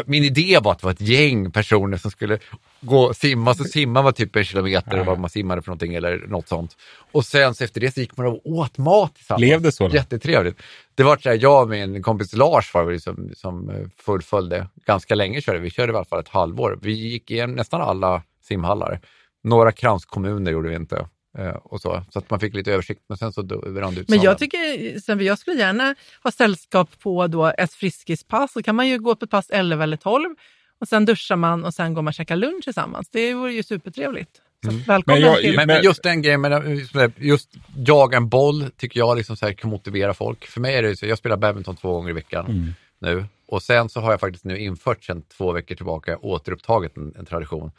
[0.06, 2.38] min idé var att det var ett gäng personer som skulle
[2.80, 6.26] gå och simma, så simma var typ en kilometer vad man simmade för någonting eller
[6.26, 6.76] något sånt.
[7.12, 9.40] Och sen så efter det så gick man och åt mat tillsammans.
[9.40, 9.88] Blev det så?
[9.88, 9.94] Då?
[9.94, 10.62] Jättetrevligt.
[10.94, 14.68] Det var så här, jag och min kompis Lars var det som, som eh, fullföljde.
[14.86, 16.78] Ganska länge körde vi, körde i alla fall ett halvår.
[16.82, 19.00] Vi gick igenom nästan alla simhallar.
[19.44, 21.08] Några kranskommuner gjorde vi inte.
[21.38, 24.08] Eh, och så, så att man fick lite översikt, men sen så rann det ut
[24.08, 28.52] Men jag tycker, sen jag skulle gärna ha sällskap på då ett friskispass.
[28.52, 30.34] Så kan man ju gå på ett pass 11 eller 12
[30.80, 33.08] och sen duschar man och sen går man och käkar lunch tillsammans.
[33.08, 34.30] Det vore ju supertrevligt.
[34.64, 34.82] Mm.
[34.82, 35.56] välkommen men, jag, till.
[35.56, 39.52] Men, men, just den grejen, med, just jaga en boll tycker jag liksom så här
[39.52, 40.46] kan motivera folk.
[40.46, 42.74] För mig är det så, jag spelar badminton två gånger i veckan mm.
[42.98, 47.14] nu och sen så har jag faktiskt nu infört sedan två veckor tillbaka återupptagit en,
[47.18, 47.70] en tradition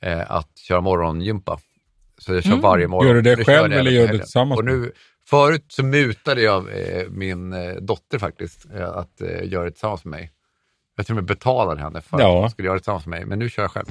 [0.00, 1.60] eh, att köra morgongympa.
[2.18, 2.62] Så jag kör mm.
[2.62, 3.06] varje morgon.
[3.06, 4.58] Gör du det, det själv eller gör du det tillsammans?
[4.58, 4.92] Och nu,
[5.26, 10.04] förut så mutade jag eh, min eh, dotter faktiskt eh, att eh, göra det tillsammans
[10.04, 10.30] med mig.
[10.96, 12.36] Jag till och med betalade henne för ja.
[12.36, 13.86] att hon skulle göra det tillsammans med mig, men nu kör jag själv.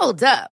[0.00, 0.55] Hold up.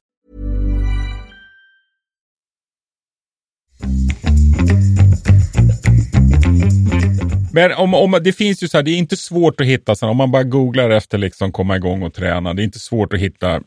[7.53, 10.05] Men om, om, det finns ju så här, det är inte svårt att hitta, så
[10.05, 13.13] här, om man bara googlar efter liksom komma igång och träna, det är inte svårt
[13.13, 13.61] att hitta eh,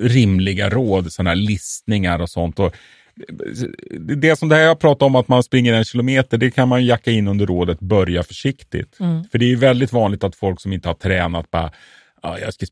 [0.00, 2.58] rimliga råd, sådana här listningar och sånt.
[2.58, 2.74] Och
[4.00, 6.86] det som det här jag pratar om att man springer en kilometer, det kan man
[6.86, 9.00] jacka in under rådet börja försiktigt.
[9.00, 9.24] Mm.
[9.24, 11.72] För det är väldigt vanligt att folk som inte har tränat bara,
[12.22, 12.66] ja, jag ska,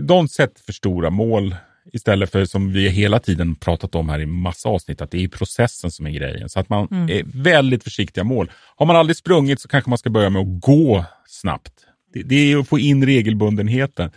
[0.00, 1.54] de sätter för stora mål
[1.92, 5.28] istället för som vi hela tiden pratat om här i massa avsnitt, att det är
[5.28, 6.48] processen som är grejen.
[6.48, 7.08] Så att man mm.
[7.10, 8.50] är väldigt försiktiga mål.
[8.76, 11.72] Har man aldrig sprungit så kanske man ska börja med att gå snabbt.
[12.12, 14.10] Det, det är att få in regelbundenheten.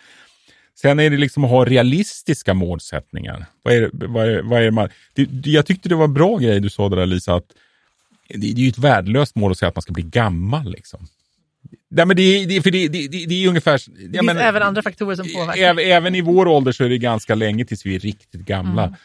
[0.75, 3.45] Sen är det liksom att ha realistiska målsättningar.
[3.63, 6.59] Vad är, vad är, vad är man, det, jag tyckte det var en bra grej
[6.59, 7.47] du sa där Lisa, att
[8.29, 10.71] det, det är ju ett värdelöst mål att säga att man ska bli gammal.
[10.71, 11.07] Liksom.
[11.91, 13.71] Nej, men det, det, för det, det, det är ungefär...
[13.73, 15.63] Det finns men, även andra faktorer som påverkar.
[15.63, 18.83] Även, även, i vår ålder så är det ganska länge tills vi är riktigt gamla.
[18.83, 18.95] Mm.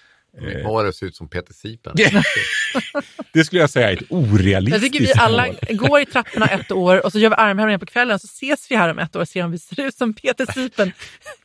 [0.40, 1.92] Mitt mål ser ut som Peter Sipen.
[3.33, 5.57] det skulle jag säga är ett orealistiskt Jag tycker vi alla mål.
[5.77, 8.77] går i trapporna ett år och så gör vi armhävningar på kvällen så ses vi
[8.77, 10.92] här om ett år och ser om vi ser ut som Peter Sipen.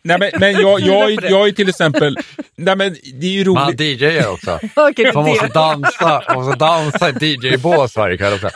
[0.01, 2.17] nej men, men jag, jag, jag, jag är till exempel,
[2.55, 3.63] nej men det är ju roligt.
[3.63, 4.59] Man DJar också.
[4.89, 8.49] okay, man måste dansa, man måste dansa i DJ-bås varje kväll också.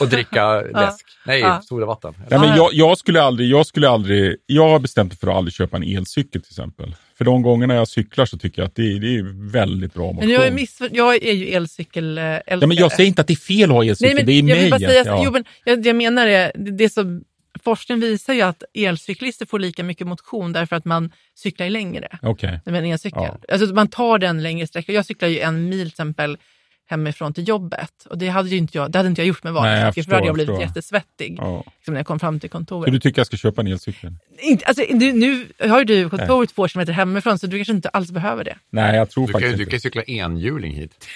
[0.00, 1.06] Och dricka läsk.
[1.26, 1.60] Nej, ja.
[1.62, 2.14] soda vatten.
[2.30, 5.36] Nej, men jag, jag, skulle aldrig, jag skulle aldrig, jag har bestämt mig för att
[5.36, 6.94] aldrig köpa en elcykel till exempel.
[7.18, 10.28] För de gångerna jag cyklar så tycker jag att det, det är väldigt bra motion.
[10.28, 13.26] Men jag, är miss, jag är ju elcykel äh, ja, men Jag säger inte att
[13.26, 14.80] det är fel att ha elcykel, Nej, men det är jag mig.
[14.80, 15.22] Säga, ja.
[15.24, 17.24] jo, men jag, jag menar det, det som
[17.64, 22.58] forskning visar ju att elcyklister får lika mycket motion därför att man cyklar längre okay.
[22.64, 23.22] med en elcykel.
[23.22, 23.38] Ja.
[23.52, 24.92] Alltså man tar den längre sträcka.
[24.92, 26.38] Jag cyklar ju en mil till exempel
[26.86, 28.06] hemifrån till jobbet.
[28.10, 30.10] Och det hade, ju inte jag, det hade inte jag gjort med vanlig cykel, för
[30.10, 31.64] då hade jag blivit jättesvettig ja.
[31.76, 32.88] liksom när jag kom fram till kontoret.
[32.88, 34.12] Så du tycker jag ska köpa en elcykel?
[34.38, 37.88] Inte, alltså, du, nu har ju du kontoret två kilometer hemifrån, så du kanske inte
[37.88, 38.56] alls behöver det.
[38.70, 39.64] Nej, jag tror du faktiskt kan, inte.
[39.64, 41.06] Du kan cykla enhjuling hit.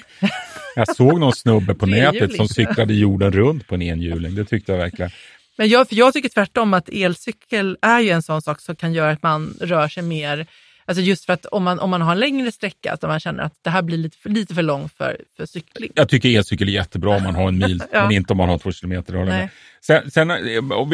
[0.76, 4.34] jag såg någon snubbe på nätet som cyklade jorden runt på en enhjuling.
[4.34, 5.10] Det tyckte jag verkligen.
[5.56, 8.92] Men jag, för jag tycker tvärtom att elcykel är ju en sån sak som kan
[8.92, 10.46] göra att man rör sig mer
[10.84, 13.42] Alltså just för att om man, om man har en längre sträcka, att man känner
[13.42, 15.90] att det här blir lite för, lite för långt för, för cykling.
[15.94, 18.02] Jag tycker elcykel är jättebra om man har en mil, ja.
[18.02, 19.50] men inte om man har två kilometer.
[19.80, 20.30] Sen, sen,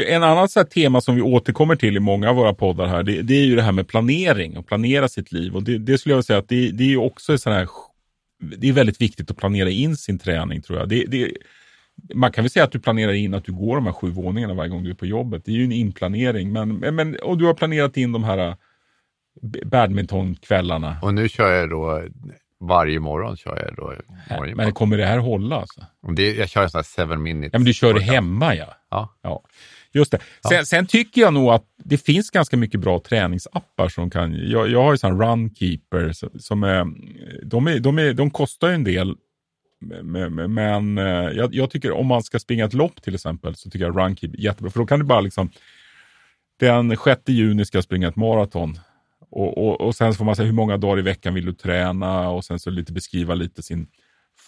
[0.07, 3.23] en annan så tema som vi återkommer till i många av våra poddar här, det,
[3.23, 5.57] det är ju det här med planering och planera sitt liv.
[5.57, 7.69] Och det, det skulle jag säga att det, det är också sån här,
[8.57, 10.89] det är väldigt viktigt att planera in sin träning tror jag.
[10.89, 11.33] Det, det,
[12.15, 14.55] man kan väl säga att du planerar in att du går de här sju våningarna
[14.55, 15.43] varje gång du är på jobbet.
[15.45, 16.53] Det är ju en inplanering.
[16.53, 18.57] Men, men, och du har planerat in de här
[19.65, 20.97] badmintonkvällarna.
[21.03, 22.03] Och nu kör jag då
[22.61, 23.37] varje morgon.
[23.37, 23.95] Kör jag då
[24.37, 24.57] morgon.
[24.57, 25.57] Men kommer det här hålla?
[25.57, 25.87] Alltså?
[26.17, 27.51] Det, jag kör en sån här seven minutes.
[27.53, 28.75] Ja, men du kör det hemma ja.
[28.91, 29.15] Ja.
[29.23, 29.43] ja.
[29.93, 30.19] Just det.
[30.49, 30.65] Sen, ja.
[30.65, 34.51] sen, tycker jag nog att det finns ganska mycket bra träningsappar som kan...
[34.51, 36.87] Jag, jag har ju sån Runkeeper som är
[37.43, 37.79] de, är...
[37.79, 38.13] de, är...
[38.13, 39.17] de kostar ju en del.
[40.49, 43.87] Men eh, jag, jag, tycker om man ska springa ett lopp till exempel så tycker
[43.87, 44.71] jag Runkeeper är jättebra.
[44.71, 45.51] För då kan du bara liksom...
[46.61, 48.79] Den 6 juni ska jag springa ett maraton.
[49.31, 52.29] Och, och, och sen får man säga hur många dagar i veckan vill du träna
[52.29, 53.87] och sen så lite beskriva lite sin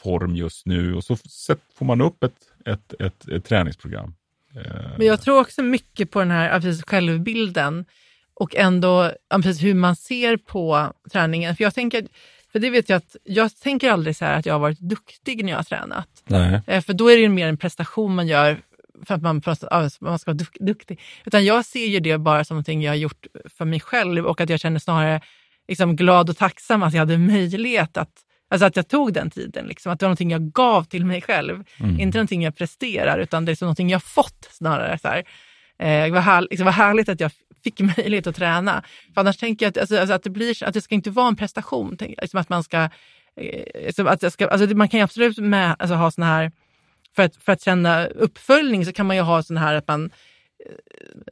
[0.03, 1.17] form just nu och så
[1.75, 2.35] får man upp ett,
[2.67, 4.15] ett, ett, ett träningsprogram.
[4.57, 7.85] Eh, Men jag tror också mycket på den här precis, självbilden
[8.35, 11.57] och ändå precis, hur man ser på träningen.
[11.57, 12.07] För jag tänker,
[12.53, 15.45] för det vet jag att jag tänker aldrig så här att jag har varit duktig
[15.45, 16.09] när jag har tränat.
[16.27, 16.61] Nej.
[16.67, 18.61] Eh, för då är det mer en prestation man gör
[19.05, 19.43] för att man,
[20.01, 21.01] man ska vara duktig.
[21.25, 23.27] Utan jag ser ju det bara som någonting jag har gjort
[23.59, 25.21] för mig själv och att jag känner snarare
[25.69, 28.11] liksom glad och tacksam att jag hade möjlighet att
[28.53, 31.23] Alltså att jag tog den tiden, liksom, att det var någonting jag gav till mig
[31.23, 31.65] själv.
[31.81, 32.01] Mm.
[32.01, 34.99] Inte någonting jag presterar, utan det är någonting jag fått snarare.
[34.99, 35.19] Så här.
[35.79, 37.33] Eh, det, var här, liksom, var härligt att jag
[37.65, 38.85] fick möjlighet att träna.
[39.15, 41.29] För annars tänker jag att, alltså, alltså, att, det, blir, att det ska inte vara
[41.29, 41.97] en prestation.
[41.97, 42.83] Tänk, liksom att man ska,
[43.37, 46.53] eh, liksom att jag ska alltså, man kan absolut med, alltså, ha såna här
[47.17, 50.11] för att, för att känna uppföljning så kan man ju ha sån här att man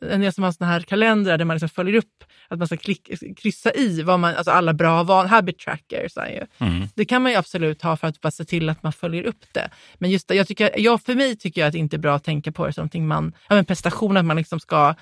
[0.00, 2.76] en del som har såna här kalendrar där man liksom följer upp att man ska
[2.76, 6.16] klick, kryssa i vad man, alltså alla bra van, habit trackers.
[6.58, 6.88] Mm.
[6.94, 9.44] Det kan man ju absolut ha för att bara se till att man följer upp
[9.52, 9.70] det.
[9.98, 12.14] Men just det, jag tycker, jag, för mig tycker jag att det inte är bra
[12.14, 14.94] att tänka på det som någonting man, ja, men prestation, att man liksom ska,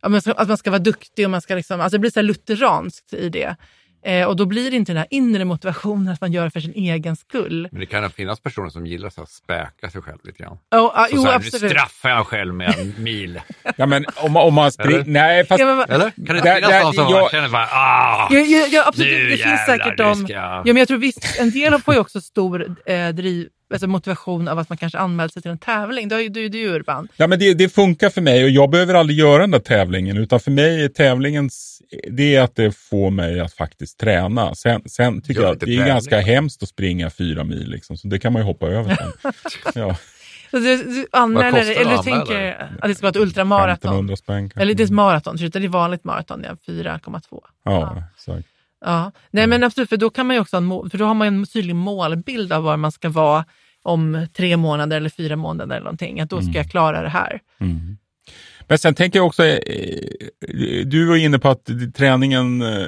[0.00, 3.12] att man ska vara duktig och man ska liksom, alltså det blir så här lutheranskt
[3.12, 3.56] i det.
[4.04, 6.60] Eh, och då blir det inte den här inre motivationen att man gör det för
[6.60, 7.68] sin egen skull.
[7.72, 10.58] Men det kan finnas personer som gillar att späka sig själv lite grann.
[10.70, 11.62] Oh, ah, så jo, så här, absolut.
[11.62, 13.40] Nu straffar jag själv med en mil.
[13.76, 15.04] ja, men om, om man springer...
[15.06, 15.60] Nej, fast...
[15.60, 16.10] Ja, men, Eller?
[16.10, 17.30] Kan det inte finnas någon som jag...
[17.30, 19.10] känner bara, ah, ja, ja, ja, absolut.
[19.12, 20.14] nu det finns jävlar, säkert de...
[20.14, 20.32] ska...
[20.32, 24.48] Ja, men jag tror visst, en del får ju också stor eh, driv, alltså motivation
[24.48, 26.08] av att man kanske anmält sig till en tävling.
[26.08, 27.08] Det är ju du, Urban.
[27.16, 30.16] Ja, men det, det, funkar för mig och jag behöver aldrig göra den där tävlingen.
[30.16, 34.54] Utan för mig är tävlingens, det är att det får mig att faktiskt träna.
[34.54, 37.70] Sen, sen tycker jag att det är ganska hemskt att springa fyra mil.
[37.70, 39.32] Liksom, så det kan man ju hoppa över sen.
[39.74, 39.96] ja,
[40.50, 43.74] Så du, du anmäler, eller du tänker att det ska vara ett ultramaraton.
[43.74, 44.50] 1500 spänn.
[44.56, 47.40] Eller det är ett maraton, det är vanligt maraton, ja, 4,2.
[47.64, 48.48] Ja, exakt.
[48.84, 50.56] Ja, nej men absolut, för då kan man ju också
[50.90, 53.44] för då har man ju en tydlig målbild av var man ska vara
[53.84, 56.20] om tre månader eller fyra månader eller någonting.
[56.20, 57.40] Att då ska jag klara det här.
[57.58, 57.96] Mm.
[58.68, 62.86] Men sen tänker jag också, eh, du var inne på att träningen, eh,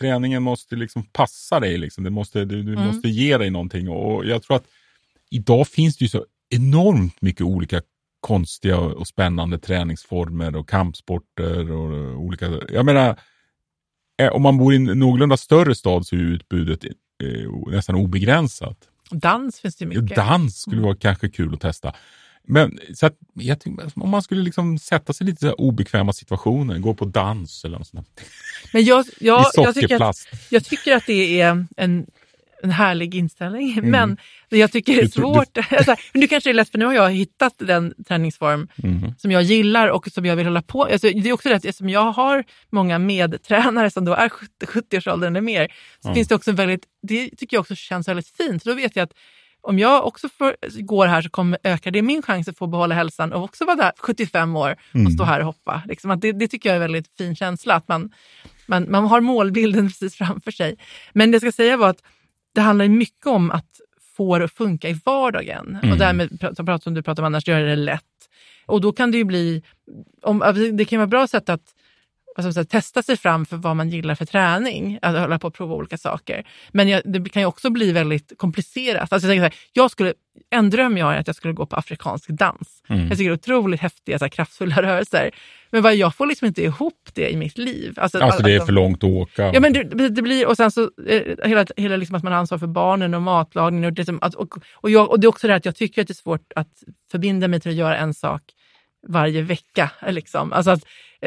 [0.00, 1.78] träningen måste liksom passa dig.
[1.78, 2.04] Liksom.
[2.04, 2.84] Det måste, du du Mm.
[2.86, 3.88] måste ge dig någonting.
[3.88, 4.64] Och jag tror att
[5.30, 7.80] idag finns det ju så enormt mycket olika
[8.20, 13.16] konstiga och spännande träningsformer och kampsporter och olika, jag menar,
[14.22, 16.84] eh, om man bor i en någorlunda större stad så är utbudet
[17.70, 18.76] nästan obegränsat.
[19.10, 20.16] Dans finns det mycket.
[20.16, 21.94] Dans skulle vara kanske kul att testa.
[22.50, 26.12] Men så att, jag tycker, om man skulle liksom sätta sig i lite så obekväma
[26.12, 28.24] situationer, gå på dans eller något sånt där.
[28.72, 30.28] Men jag, jag, I jag, tycker att, sockerplast.
[30.50, 32.06] jag tycker att det är en,
[32.62, 33.80] en härlig inställning.
[33.90, 34.16] Men
[34.48, 35.58] jag tycker det är Du svårt.
[35.58, 39.14] Alltså, men nu kanske det är lätt, för nu har jag hittat den träningsform Mhm.
[39.18, 41.88] som jag gillar och som jag vill hålla på alltså, Det är också det eftersom
[41.88, 45.68] jag har många medtränare som då är 70 70-årsåldern eller mer,
[46.02, 48.62] så finns det också en väldigt, det tycker jag också känns väldigt fint.
[48.62, 49.12] För då vet jag att
[49.60, 52.94] om jag också får, går här så kommer öka det min chans att få behålla
[52.94, 55.82] hälsan och också vara där 75 år och stå här och hoppa.
[55.86, 58.12] Liksom det, det tycker jag är en väldigt fin känsla, att man,
[58.66, 60.76] man, man har målbilden precis framför sig.
[61.12, 62.02] Men det jag ska säga var att
[62.58, 63.80] det handlar mycket om att
[64.16, 65.78] få det att funka i vardagen.
[65.92, 68.02] Och därmed, som du pratar om annars, göra det lätt.
[68.66, 69.62] Och då kan det ju bli,
[70.22, 70.38] om,
[70.72, 71.74] det kan vara ett bra sätt att
[72.44, 75.46] vad man säga, testa sig fram för vad man gillar för träning, att hålla på
[75.48, 76.46] och prova olika saker.
[76.72, 79.12] Men jag, det kan ju också bli väldigt komplicerat.
[79.12, 80.14] Alltså jag, tänker här, jag skulle,
[80.50, 82.82] en dröm jag har är att jag skulle gå på afrikansk dans.
[82.88, 85.30] Jag tycker det är otroligt häftiga, så här, kraftfulla rörelser.
[85.70, 87.94] Men vad, jag får liksom inte ihop det i mitt liv.
[87.96, 89.50] Alltså, Alltså det är alltså- för långt att åka.
[89.54, 92.40] Ja, men det, det blir, och sen så eh, hela, hela liksom att man har
[92.40, 93.84] ansvar för barnen och matlagning.
[93.84, 96.08] Och det, som, och, och, jag, och det är också det att jag tycker att
[96.08, 98.42] det är svårt att förbinda mig till att göra en sak
[99.08, 99.90] varje vecka.
[100.08, 100.52] Liksom.
[100.52, 100.84] Alltså att,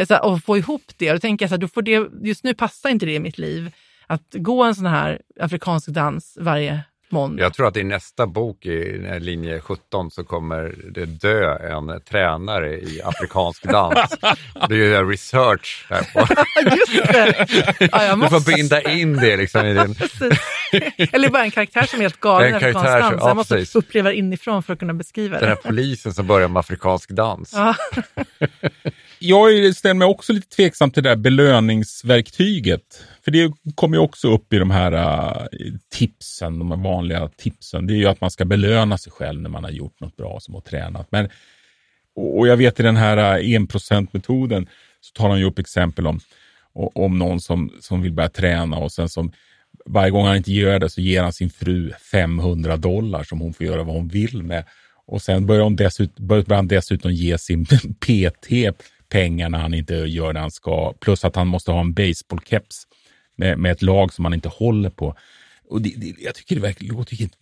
[0.07, 1.10] så här, och få ihop det.
[1.10, 3.19] Och då tänker jag så här, då får det, just nu passar inte det i
[3.19, 3.71] mitt liv.
[4.07, 7.43] Att gå en sån här afrikansk dans varje måndag.
[7.43, 12.74] Jag tror att i nästa bok i linje 17 så kommer det dö en tränare
[12.80, 13.97] i afrikansk dans.
[14.69, 16.19] Det är ju research här på.
[16.76, 17.47] Just det!
[17.91, 19.95] Ja, jag Du får binda in det liksom i din...
[21.12, 23.15] Eller bara en karaktär som är helt galen i En afrikansk dans.
[23.21, 23.76] ja, Jag måste precis.
[23.76, 25.62] uppleva det inifrån för att kunna beskriva Den här det.
[25.69, 27.54] polisen som börjar med afrikansk dans.
[27.54, 27.76] Ja.
[29.19, 33.04] Jag ställer mig också lite tveksam till det där belöningsverktyget.
[33.23, 37.88] För det kommer ju också upp i de här eh, tipsen, de här vanliga tipsen.
[37.88, 40.39] Det är ju att man ska belöna sig själv när man har gjort något bra
[40.39, 41.07] som har tränat.
[41.12, 41.29] Men,
[42.15, 44.67] och jag vet i den här eh, äh, 1%-metoden
[45.01, 46.19] så tar han ju upp exempel om,
[46.73, 49.31] om någon som, som vill börja träna och sen som
[49.86, 53.53] varje gång han inte gör det så ger han sin fru 500 dollar som hon
[53.53, 54.65] får göra vad hon vill med.
[55.05, 57.65] Och sen börjar, hon dessut börjar han dessutom ge sin
[57.99, 58.49] PT
[59.10, 60.93] pengar när han inte gör det han ska.
[60.93, 62.88] Plus att han måste ha en baseballkeps
[63.41, 65.15] med, med ett lag som han inte håller på.
[65.69, 67.38] Och det, det, jag tycker det verkligen låter ju inte...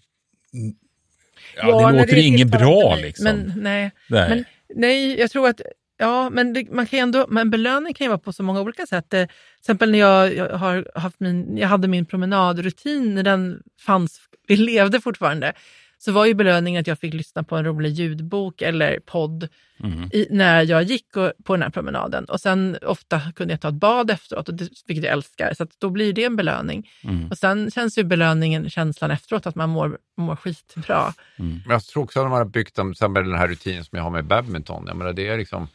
[1.56, 3.02] Ja, det nej, låter inget tilltalar bra mig.
[3.04, 3.24] liksom.
[3.26, 4.30] Men nej, Nej.
[4.30, 5.62] Men, nej jag tror att
[6.02, 8.62] Ja, men det, man kan ju ändå, men belöning kan ju vara på så många
[8.62, 9.14] olika sätt.
[9.14, 13.62] Eh, Till exempel när jag, jag, har haft min, jag hade min promenadrutin, när den
[13.80, 15.54] fanns, vi levde fortfarande,
[16.00, 19.50] så var ju belöningen att jag fick lyssna på en rolig ljudbok eller podd
[19.84, 20.10] Mm.
[20.14, 22.26] i, när jag gick och, på den här promenaden.
[22.26, 25.54] Och sen ofta kunde jag ta ett bad efteråt, och det, vilket jag älskar.
[25.54, 26.90] Så att då blir det en belöning.
[27.04, 27.28] Mm.
[27.28, 31.14] Och sen känns ju belöningen, känslan efteråt, att man mår, mår skitbra.
[31.38, 34.12] Men jag tror också att man har byggt exempel den här rutinen som jag har
[34.12, 34.84] med badminton.
[34.88, 35.68] Jag menar, det är liksom,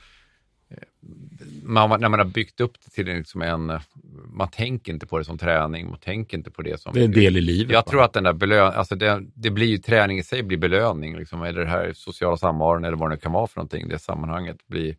[1.65, 3.81] man, när man har byggt upp det till liksom en,
[4.33, 6.93] man tänker inte på det som träning, man tänker inte på det som...
[6.95, 7.73] Det är en del i livet.
[7.73, 7.91] Jag va?
[7.91, 11.19] tror att den där belön, alltså det, det blir ju träning i sig blir belöning,
[11.19, 14.67] liksom, eller det här sociala samvaron eller vad det kan vara för någonting, det sammanhanget
[14.67, 14.97] blir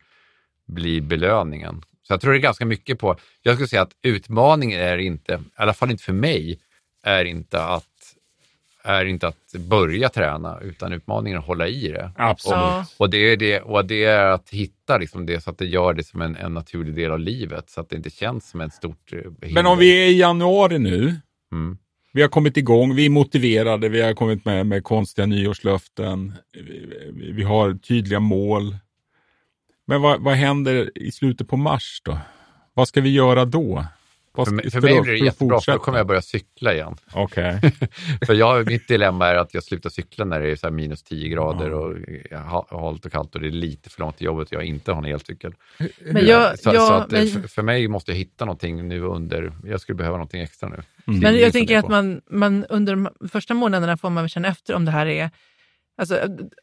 [0.66, 1.82] blir belöningen.
[2.02, 5.32] Så jag tror det är ganska mycket på, jag skulle säga att utmaningen är inte,
[5.32, 6.60] i alla fall inte för mig,
[7.02, 7.84] är inte att
[8.86, 12.10] är inte att börja träna, utan utmaningen är att hålla i det.
[12.16, 12.58] Absolut.
[12.58, 15.66] Och, och, det, är det, och det är att hitta liksom det så att det
[15.66, 18.60] gör det som en, en naturlig del av livet, så att det inte känns som
[18.60, 19.48] ett stort eh, hinder.
[19.50, 21.14] Men om vi är i januari nu,
[21.52, 21.78] Mm.
[22.12, 26.32] vi har kommit igång, vi är motiverade, vi har kommit med, med konstiga nyårslöften,
[27.12, 28.76] vi, vi har tydliga mål.
[29.86, 32.18] Men vad, vad händer i slutet på mars då?
[32.74, 33.84] Vad ska vi göra då?
[34.44, 36.96] För, mig- för mig blir det jättebra, för då kommer jag börja cykla igen.
[37.12, 37.60] Okej.
[38.26, 41.02] för jag, mitt dilemma är att jag slutar cykla när det är så här minus
[41.02, 41.96] 10 grader och
[42.50, 44.92] ha- halt och kallt och det är lite för långt till jobbet och jag inte
[44.92, 45.54] har en elcykel.
[46.00, 48.88] Men jag, så, jag, så att, eh, men, för, för mig måste jag hitta någonting
[48.88, 50.82] nu under, jag skulle behöva någonting extra nu.
[51.06, 51.20] Mm.
[51.20, 54.74] Men jag jag tänker att man, man under de första månaderna får man känna efter
[54.74, 55.30] om det här är
[55.98, 56.20] Alltså,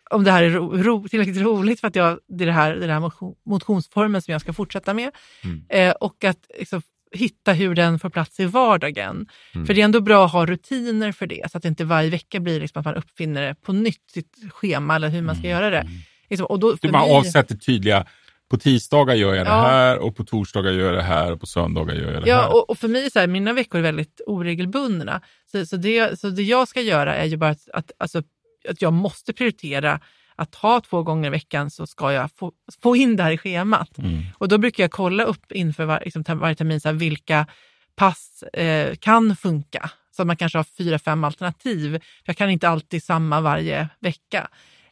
[0.09, 2.75] om det här är ro, ro, tillräckligt roligt för att jag, det är det här,
[2.75, 5.11] det är det här motion, motionsformen som jag ska fortsätta med.
[5.43, 5.63] Mm.
[5.69, 6.81] Eh, och att liksom,
[7.13, 9.27] hitta hur den får plats i vardagen.
[9.55, 9.67] Mm.
[9.67, 12.09] För det är ändå bra att ha rutiner för det, så att det inte varje
[12.09, 15.47] vecka blir liksom att man uppfinner det på nytt, sitt schema eller hur man ska
[15.47, 15.87] göra det.
[16.29, 18.05] Liksom, och då, Du man mig- avsätter tydliga,
[18.49, 19.61] på tisdagar gör jag det Ja.
[19.61, 22.41] här och på torsdagar gör jag det här och på söndagar gör jag det Ja,
[22.41, 22.53] här.
[22.53, 25.21] och, och för mig så här, mina veckor är väldigt oregelbundna.
[25.51, 28.23] Så, så, det, så det jag ska göra är ju bara att, att, alltså,
[28.69, 29.99] att jag måste prioritera
[30.35, 33.37] att ha två gånger i veckan så ska jag få, få in det här i
[33.37, 33.97] schemat.
[33.97, 34.23] Mm.
[34.37, 37.47] Och då brukar jag kolla upp inför var, liksom, varje termin så här, vilka
[37.95, 39.89] pass eh, kan funka.
[40.11, 41.99] Så man kanske har fyra, fem alternativ.
[42.23, 44.47] Jag kan inte alltid samma varje vecka.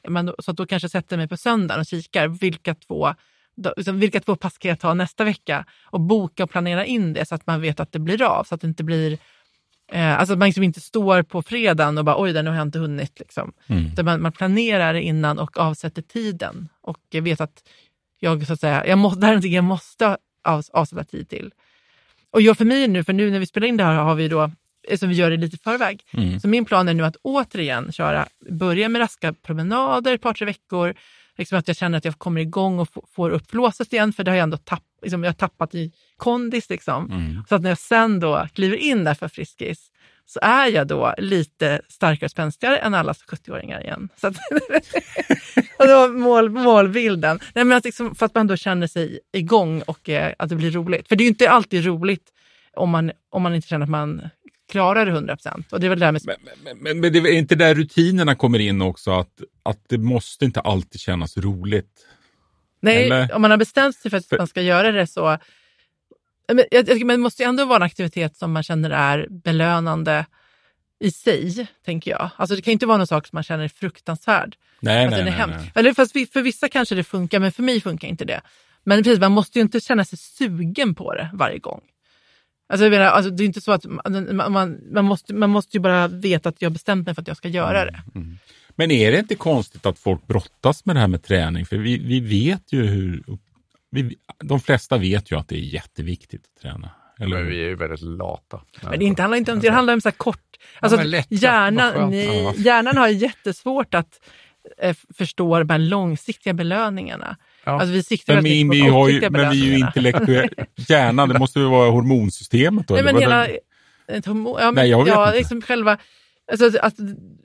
[0.07, 3.13] Men då, så då kanske jag sätter mig på söndagen och kikar vilka två
[3.55, 7.13] då, liksom, vilka två pass kan jag ta nästa vecka och boka och planera in
[7.13, 8.43] det så att man vet att det blir av.
[8.43, 9.17] Så att det inte blir
[9.91, 12.67] eh, alltså att man liksom inte står på fredagen och bara oj, nu har jag
[12.67, 13.19] inte hunnit.
[13.19, 13.53] Liksom.
[13.67, 14.05] Mm.
[14.05, 17.63] Man, man planerar innan och avsätter tiden och vet att
[18.19, 21.29] jag så att säga, jag måste, det här är någonting jag måste av, avsätta tid
[21.29, 21.51] till.
[22.31, 24.27] Och jag för mig nu, för nu när vi spelar in det här har vi
[24.27, 24.51] då,
[24.99, 26.03] så vi gör det lite i förväg.
[26.13, 26.39] Mm.
[26.39, 30.45] Så min plan är nu att återigen köra, börja med raska promenader ett par, tre
[30.45, 30.93] veckor.
[31.37, 34.31] Liksom att jag känner att jag kommer igång och får upp flåset igen, för det
[34.31, 36.69] har jag ändå tapp, liksom, jag har tappat i kondis.
[36.69, 37.11] Liksom.
[37.11, 37.43] Mm.
[37.49, 39.87] Så att när jag sen då kliver in där för Friskis
[40.25, 44.09] så är jag då lite starkare och spänstigare än alla 70-åringar igen.
[44.17, 44.35] Så att,
[45.77, 47.39] och var mål, målbilden.
[47.55, 50.55] Nej, men att liksom, för att man då känner sig igång och eh, att det
[50.55, 51.07] blir roligt.
[51.07, 52.23] För det är ju inte alltid roligt
[52.73, 54.21] om man, om man inte känner att man
[54.71, 55.73] klarar det 100 procent.
[55.73, 56.21] Och det är väl det med...
[56.25, 59.97] Men, men, men, men det är inte där rutinerna kommer in också, att, att det
[59.97, 62.07] måste inte alltid kännas roligt.
[62.81, 63.35] Nej, eller?
[63.35, 65.37] om man har bestämt sig för att För- man ska göra det så...
[66.47, 70.25] Men, jag, men det måste ju ändå vara en aktivitet som man känner är belönande
[70.99, 72.29] i sig, tänker jag.
[72.35, 74.55] Alltså det kan ju inte vara någon sak som man känner är fruktansvärd.
[74.79, 75.71] Nej, att nej, nej, nej.
[75.75, 78.41] Eller fast för vissa kanske det funkar, men för mig funkar inte det.
[78.83, 81.81] Men precis, man måste ju inte känna sig sugen på det varje gång.
[82.69, 85.77] Alltså, jag menar, alltså, det är inte så att man, man, man, måste, man måste
[85.77, 88.03] ju bara veta att jag har bestämt mig för att jag ska göra det.
[88.75, 91.65] Men är det inte konstigt att folk brottas med det här med träning?
[91.65, 93.23] För vi, vi vet ju hur...
[93.91, 96.89] Vi, de flesta vet ju att det är jätteviktigt att träna.
[97.19, 98.61] Eller Men vi är ju väldigt lata.
[98.81, 100.37] Men det inte handlar inte om det, det handlar om så här kort...
[100.79, 102.53] Alltså, men lätt, hjärnan, Ja.
[102.57, 104.19] hjärnan har jättesvårt att
[104.81, 107.37] eh, förstå de här långsiktiga belöningarna.
[107.63, 107.71] Ja.
[107.71, 110.65] Alltså, vi siktar Men, vi, vi på har ju, men vi är ju intellektuella.
[110.75, 112.93] Hjärnan, det måste ju vara hormonsystemet då?
[112.93, 113.47] Nej, eller men hela...
[114.07, 115.37] Ett homo, ja, men, Nej, jag vet ja, inte.
[115.37, 115.97] liksom själva...
[116.51, 116.93] Alltså, att,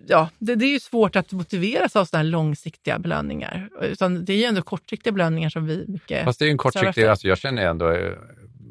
[0.06, 3.68] ja, det, det är ju svårt att motiveras av sådana här långsiktiga belöningar.
[3.82, 6.24] Utan det är ju ändå kortsiktiga belöningar som vi mycket...
[6.24, 8.12] Fast det är ju en kortsiktig, alltså jag känner ändå, eh,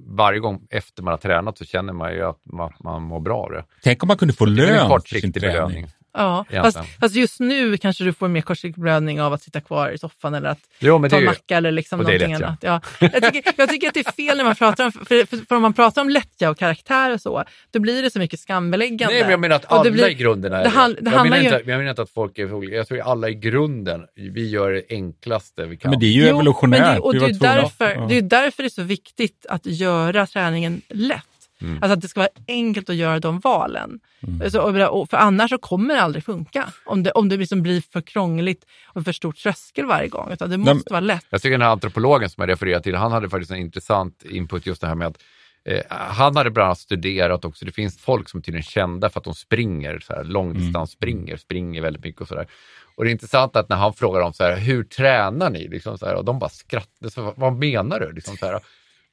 [0.08, 3.38] varje gång efter man har tränat så känner man ju att man, man mår bra
[3.38, 3.64] av det.
[3.84, 5.54] Tänk om man kunde få lön för sin kortsiktig träning.
[5.54, 5.88] belöning.
[6.16, 9.90] Ja, fast, fast just nu kanske du får mer kortsiktig belöning av att sitta kvar
[9.90, 12.46] i soffan eller att Jo, ta en macka eller liksom någonting lättja.
[12.48, 12.60] annat.
[12.62, 12.82] Ja.
[13.00, 15.56] Jag, tycker, jag tycker att det är fel när man pratar om, för, för, för
[15.56, 19.14] om man pratar om lättja och karaktär och så, då blir det så mycket skambeläggande.
[19.14, 21.38] Nej, men jag menar att alla blir- i grunden är det hand- det jag, menar
[21.38, 22.76] ju- inte, jag menar inte att folk är olika.
[22.76, 25.92] Jag tror att alla i grunden, vi gör det enklaste vi kan.
[25.92, 26.96] Men det är ju Jo, men evolutionärt.
[26.96, 28.06] det, och det, var är därför, ja.
[28.10, 31.22] det är därför det är så viktigt att göra träningen lätt.
[31.62, 31.74] Mm.
[31.74, 34.00] Alltså att det ska vara enkelt att göra de valen.
[34.28, 34.50] Mm.
[34.50, 36.70] Så, för annars så kommer det aldrig funka.
[36.86, 40.32] Om det, om det liksom blir för krångligt och för stor tröskel varje gång.
[40.32, 41.26] Utan det måste men- vara lätt.
[41.30, 44.66] Jag tycker den här antropologen som jag refererar till, han hade faktiskt en intressant input
[44.66, 45.18] just det här med att
[45.66, 49.20] eh, han hade bland annat studerat också, det finns folk som tydligen är kända för
[49.20, 52.48] att de springer, så här, långdistans springer, springer väldigt mycket och sådär.
[52.96, 55.68] Och det är intressant att när han frågar dem så här, hur tränar ni?
[55.68, 58.12] Liksom så här, och de bara skrattar, så, vad menar du?
[58.12, 58.60] Liksom så här,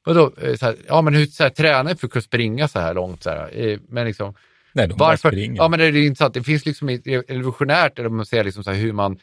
[0.05, 2.79] Vadå, eh, så här, ja men hur så här, tränar för att kunna springa så
[2.79, 3.23] här långt?
[3.23, 4.33] Så här, Eh, men liksom,
[4.73, 5.29] Nej, de bara varför?
[5.29, 5.57] springer.
[5.57, 6.33] Ja, men det är intressant.
[6.33, 9.19] Det finns liksom evolutionärt, eller om man säger liksom så här, hur man...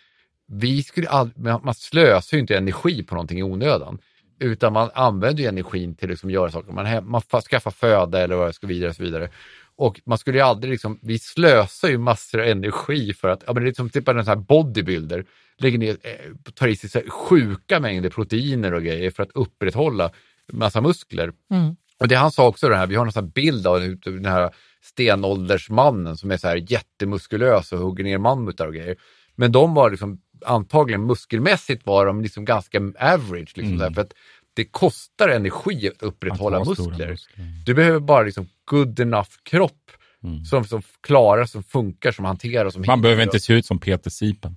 [0.53, 3.99] Vi skulle all, man slösar ju inte energi på någonting i onödan.
[4.41, 6.73] Utan man använder ju energin till att liksom göra saker.
[6.73, 9.29] Man, man skaffar föda eller vad det ska vidare och så vidare.
[9.77, 13.53] Och man skulle ju aldrig liksom, vi slösar ju massor av energi för att, ja
[13.53, 15.25] men det är som typ en sån här bodybuilder,
[15.59, 20.11] lägger ner, eh, tar i sig så sjuka mängder proteiner och grejer för att upprätthålla
[20.53, 21.33] massa muskler.
[21.51, 21.77] Mm.
[22.01, 24.51] Och det han sa också det här, vi har en sån bild av den här
[24.83, 28.97] stenåldersmannen som är så här jättemuskulös och hugger ner mammutar och grejer.
[29.37, 33.53] Men de var liksom, antagligen muskelmässigt var de liksom ganska average.
[33.57, 33.95] Liksom, mm.
[33.95, 34.13] för att
[34.55, 37.11] det kostar energi att upprätthålla att muskler.
[37.11, 37.19] muskler.
[37.67, 39.91] Du behöver bara liksom good enough kropp
[40.25, 40.45] mm.
[40.45, 42.71] som, som klarar, som funkar, som hanterar.
[42.71, 44.57] Som Man behöver inte se ut som Peter Sipen.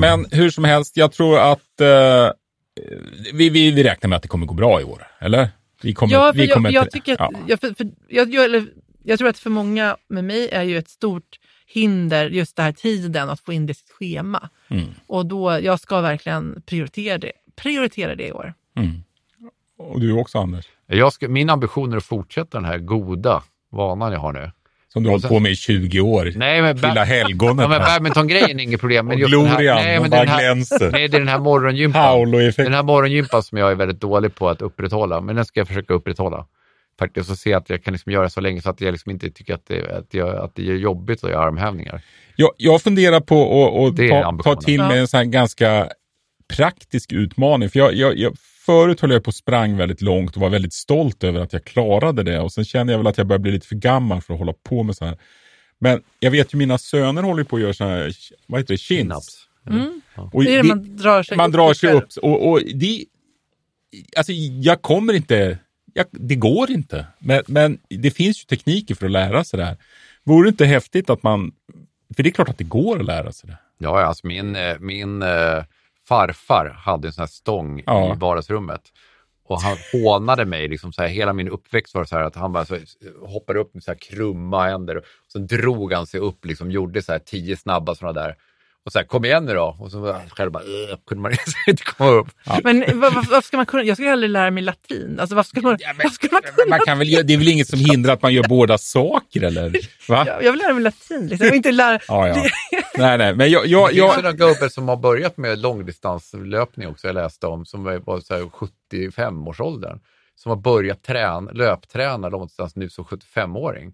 [0.00, 2.30] Men hur som helst, jag tror att eh,
[3.32, 5.48] vi, vi, vi räknar med att det kommer gå bra i år, eller?
[5.82, 7.38] Vi kommer, ja, för vi kommer jag, jag, tycker att, ja.
[7.46, 8.66] jag, för, för, jag, jag,
[9.02, 12.72] jag, tror att för många med mig är ju ett stort hinder just den här
[12.72, 14.48] tiden att få in det i sitt schema.
[14.68, 14.88] Mm.
[15.06, 18.54] Och då, jag ska verkligen prioritera det, prioritera det i år.
[18.76, 19.02] Mm.
[19.78, 20.64] Och du också Anders?
[20.86, 24.50] Jag ska, min ambition är att fortsätta den här goda vanan jag har nu.
[24.92, 26.32] Som du har hållit på med i 20 år.
[26.36, 27.62] Nej, men Lilla helgonet.
[27.62, 29.06] Ja, men badminton-grejen är inget problem.
[29.06, 30.90] Men och glorian, nej, men bara här, glänser.
[30.90, 32.30] Nej, det är den här morgongympan.
[32.56, 35.20] Den här morgongympan som jag är väldigt dålig på att upprätthålla.
[35.20, 36.46] Men den ska jag försöka upprätthålla.
[36.98, 39.30] Faktiskt och se att jag kan liksom göra så länge så att jag liksom inte
[39.30, 42.00] tycker att det, att, jag, att det är jobbigt att göra armhävningar.
[42.36, 45.88] Jag, jag funderar på att ta, ta, till mig en sån här ganska
[46.56, 47.70] praktisk utmaning.
[47.70, 48.36] För jag, jag, jag
[48.66, 51.64] förut höll jag på och sprang väldigt långt och var väldigt stolt över att jag
[51.64, 52.40] klarade det.
[52.40, 54.52] Och sen känner jag väl att jag börjar bli lite för gammal för att hålla
[54.52, 55.18] på med så här.
[55.78, 58.12] Men jag vet ju mina söner håller på att göra sådana här,
[58.46, 59.46] vad heter det, chins.
[59.66, 60.00] Mm.
[60.32, 61.54] Och det är det man drar sig man upp.
[61.54, 62.08] Drar sig upp.
[62.22, 63.04] Och, och det,
[64.16, 65.58] alltså jag kommer inte,
[65.94, 67.06] jag, det går inte.
[67.18, 69.76] Men, men det finns ju tekniker för att lära sig det här.
[70.24, 71.52] Vore det inte häftigt att man,
[72.16, 73.58] för det är klart att det går att lära sig det.
[73.78, 75.64] Ja, alltså min, eh, min eh,
[76.10, 78.14] farfar hade en sån här stång ja.
[78.14, 78.80] i vardagsrummet.
[79.44, 82.52] Och han hånade mig, liksom så här, hela min uppväxt var så här att han
[82.52, 82.76] bara så,
[83.22, 87.02] hoppade upp med så här krumma händer och sen drog han sig upp, liksom, gjorde
[87.02, 88.36] så här tio snabba sådana där
[88.84, 89.76] och så här, kom igen nu då.
[89.78, 90.62] Och så själv bara,
[91.06, 91.32] kunde man
[91.66, 92.28] inte komma upp.
[92.44, 92.60] Ja.
[92.64, 95.20] Men varför ska man kunna, jag ska aldrig lära mig latin.
[95.20, 96.76] Alltså, varför ska man, ja, men, varför ska man, kunna?
[96.76, 99.70] man kan väl, det är väl inget som hindrar att man gör båda saker eller?
[100.08, 100.24] Va?
[100.26, 101.54] Jag, jag vill lära mig latin, liksom.
[101.54, 102.00] inte lära...
[102.08, 102.34] ja, ja.
[102.98, 103.66] nej, nej, men jag...
[103.66, 104.08] jag, jag...
[104.08, 108.20] Det finns några gubbar som har börjat med långdistanslöpning också, jag läste om, som var
[108.20, 110.00] så 75-årsåldern.
[110.34, 113.92] Som har börjat träna, löpträna långdistans nu som 75-åring.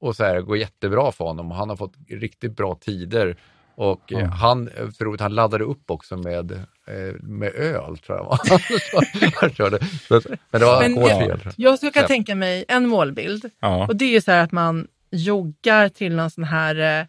[0.00, 3.36] Och så här, det går jättebra för honom och han har fått riktigt bra tider
[3.76, 4.30] och mm.
[4.30, 8.38] han, för att han laddade upp också med, eh, med öl, tror jag.
[9.34, 9.78] han körde.
[10.50, 13.50] Men det var Men jag, jag, jag kan tänka mig en målbild.
[13.60, 13.86] Ja.
[13.86, 17.06] Och det är ju så här att man joggar till någon sån här eh,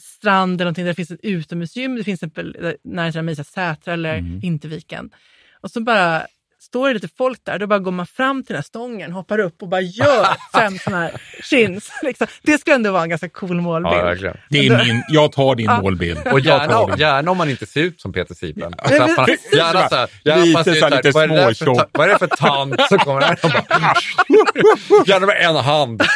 [0.00, 1.96] strand eller någonting där det finns ett utomhusgym.
[1.96, 4.40] Det finns till exempel nära Sätra eller mm.
[4.40, 5.10] Vinterviken.
[5.60, 6.26] Och så bara
[6.68, 9.38] står det lite folk där, då bara går man fram till den här stången, hoppar
[9.38, 11.12] upp och bara gör fem sådana här
[11.42, 11.90] chins.
[12.02, 12.26] Liksom.
[12.42, 13.94] Det skulle ändå vara en ganska cool målbild.
[13.96, 14.36] Ja, verkligen.
[14.50, 15.80] Det är min, jag tar din Ja.
[15.82, 16.18] målbild.
[16.32, 16.98] Och Jag tar gärna, din.
[17.00, 18.74] gärna om man inte ser ut som Peter Sipen.
[18.88, 19.52] men Så att man- precis.
[19.54, 21.54] Gärna så här, gärna Lite man ser ut så här så här, lite vad är
[21.54, 23.38] för Vad är det för tant som kommer här.
[25.06, 26.02] Gärna med en hand.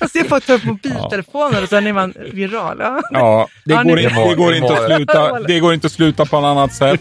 [0.00, 2.76] Man ser folk ta upp mobiltelefoner och sen är man viral.
[2.80, 3.00] Ja.
[3.10, 6.26] Ja, det, Ja, går, inte, det, går inte att sluta, det går inte att sluta
[6.26, 7.00] på något annat sätt.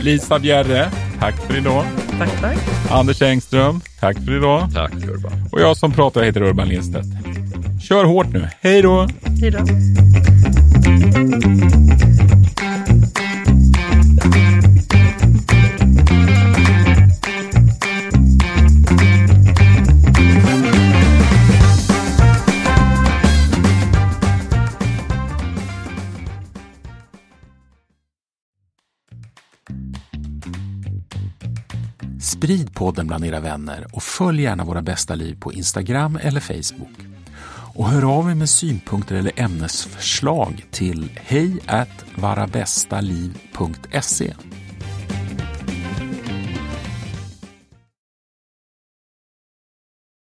[0.00, 1.84] Lisa Bjerre, tack för idag.
[2.18, 2.56] Tack, tack.
[2.90, 4.68] Anders Engström, tack för idag.
[4.74, 5.48] Tack Urban.
[5.52, 7.06] Och jag som pratar heter Urban Lindstedt.
[7.88, 8.48] Kör hårt nu.
[8.60, 9.08] Hej då!
[9.40, 9.58] Hej då.
[32.44, 36.98] Sprid podden bland era vänner och följ gärna Våra bästa liv på Instagram eller Facebook.
[37.74, 41.58] Och hör av er med synpunkter eller ämnesförslag till hej
[42.14, 44.34] varabästaliv.se.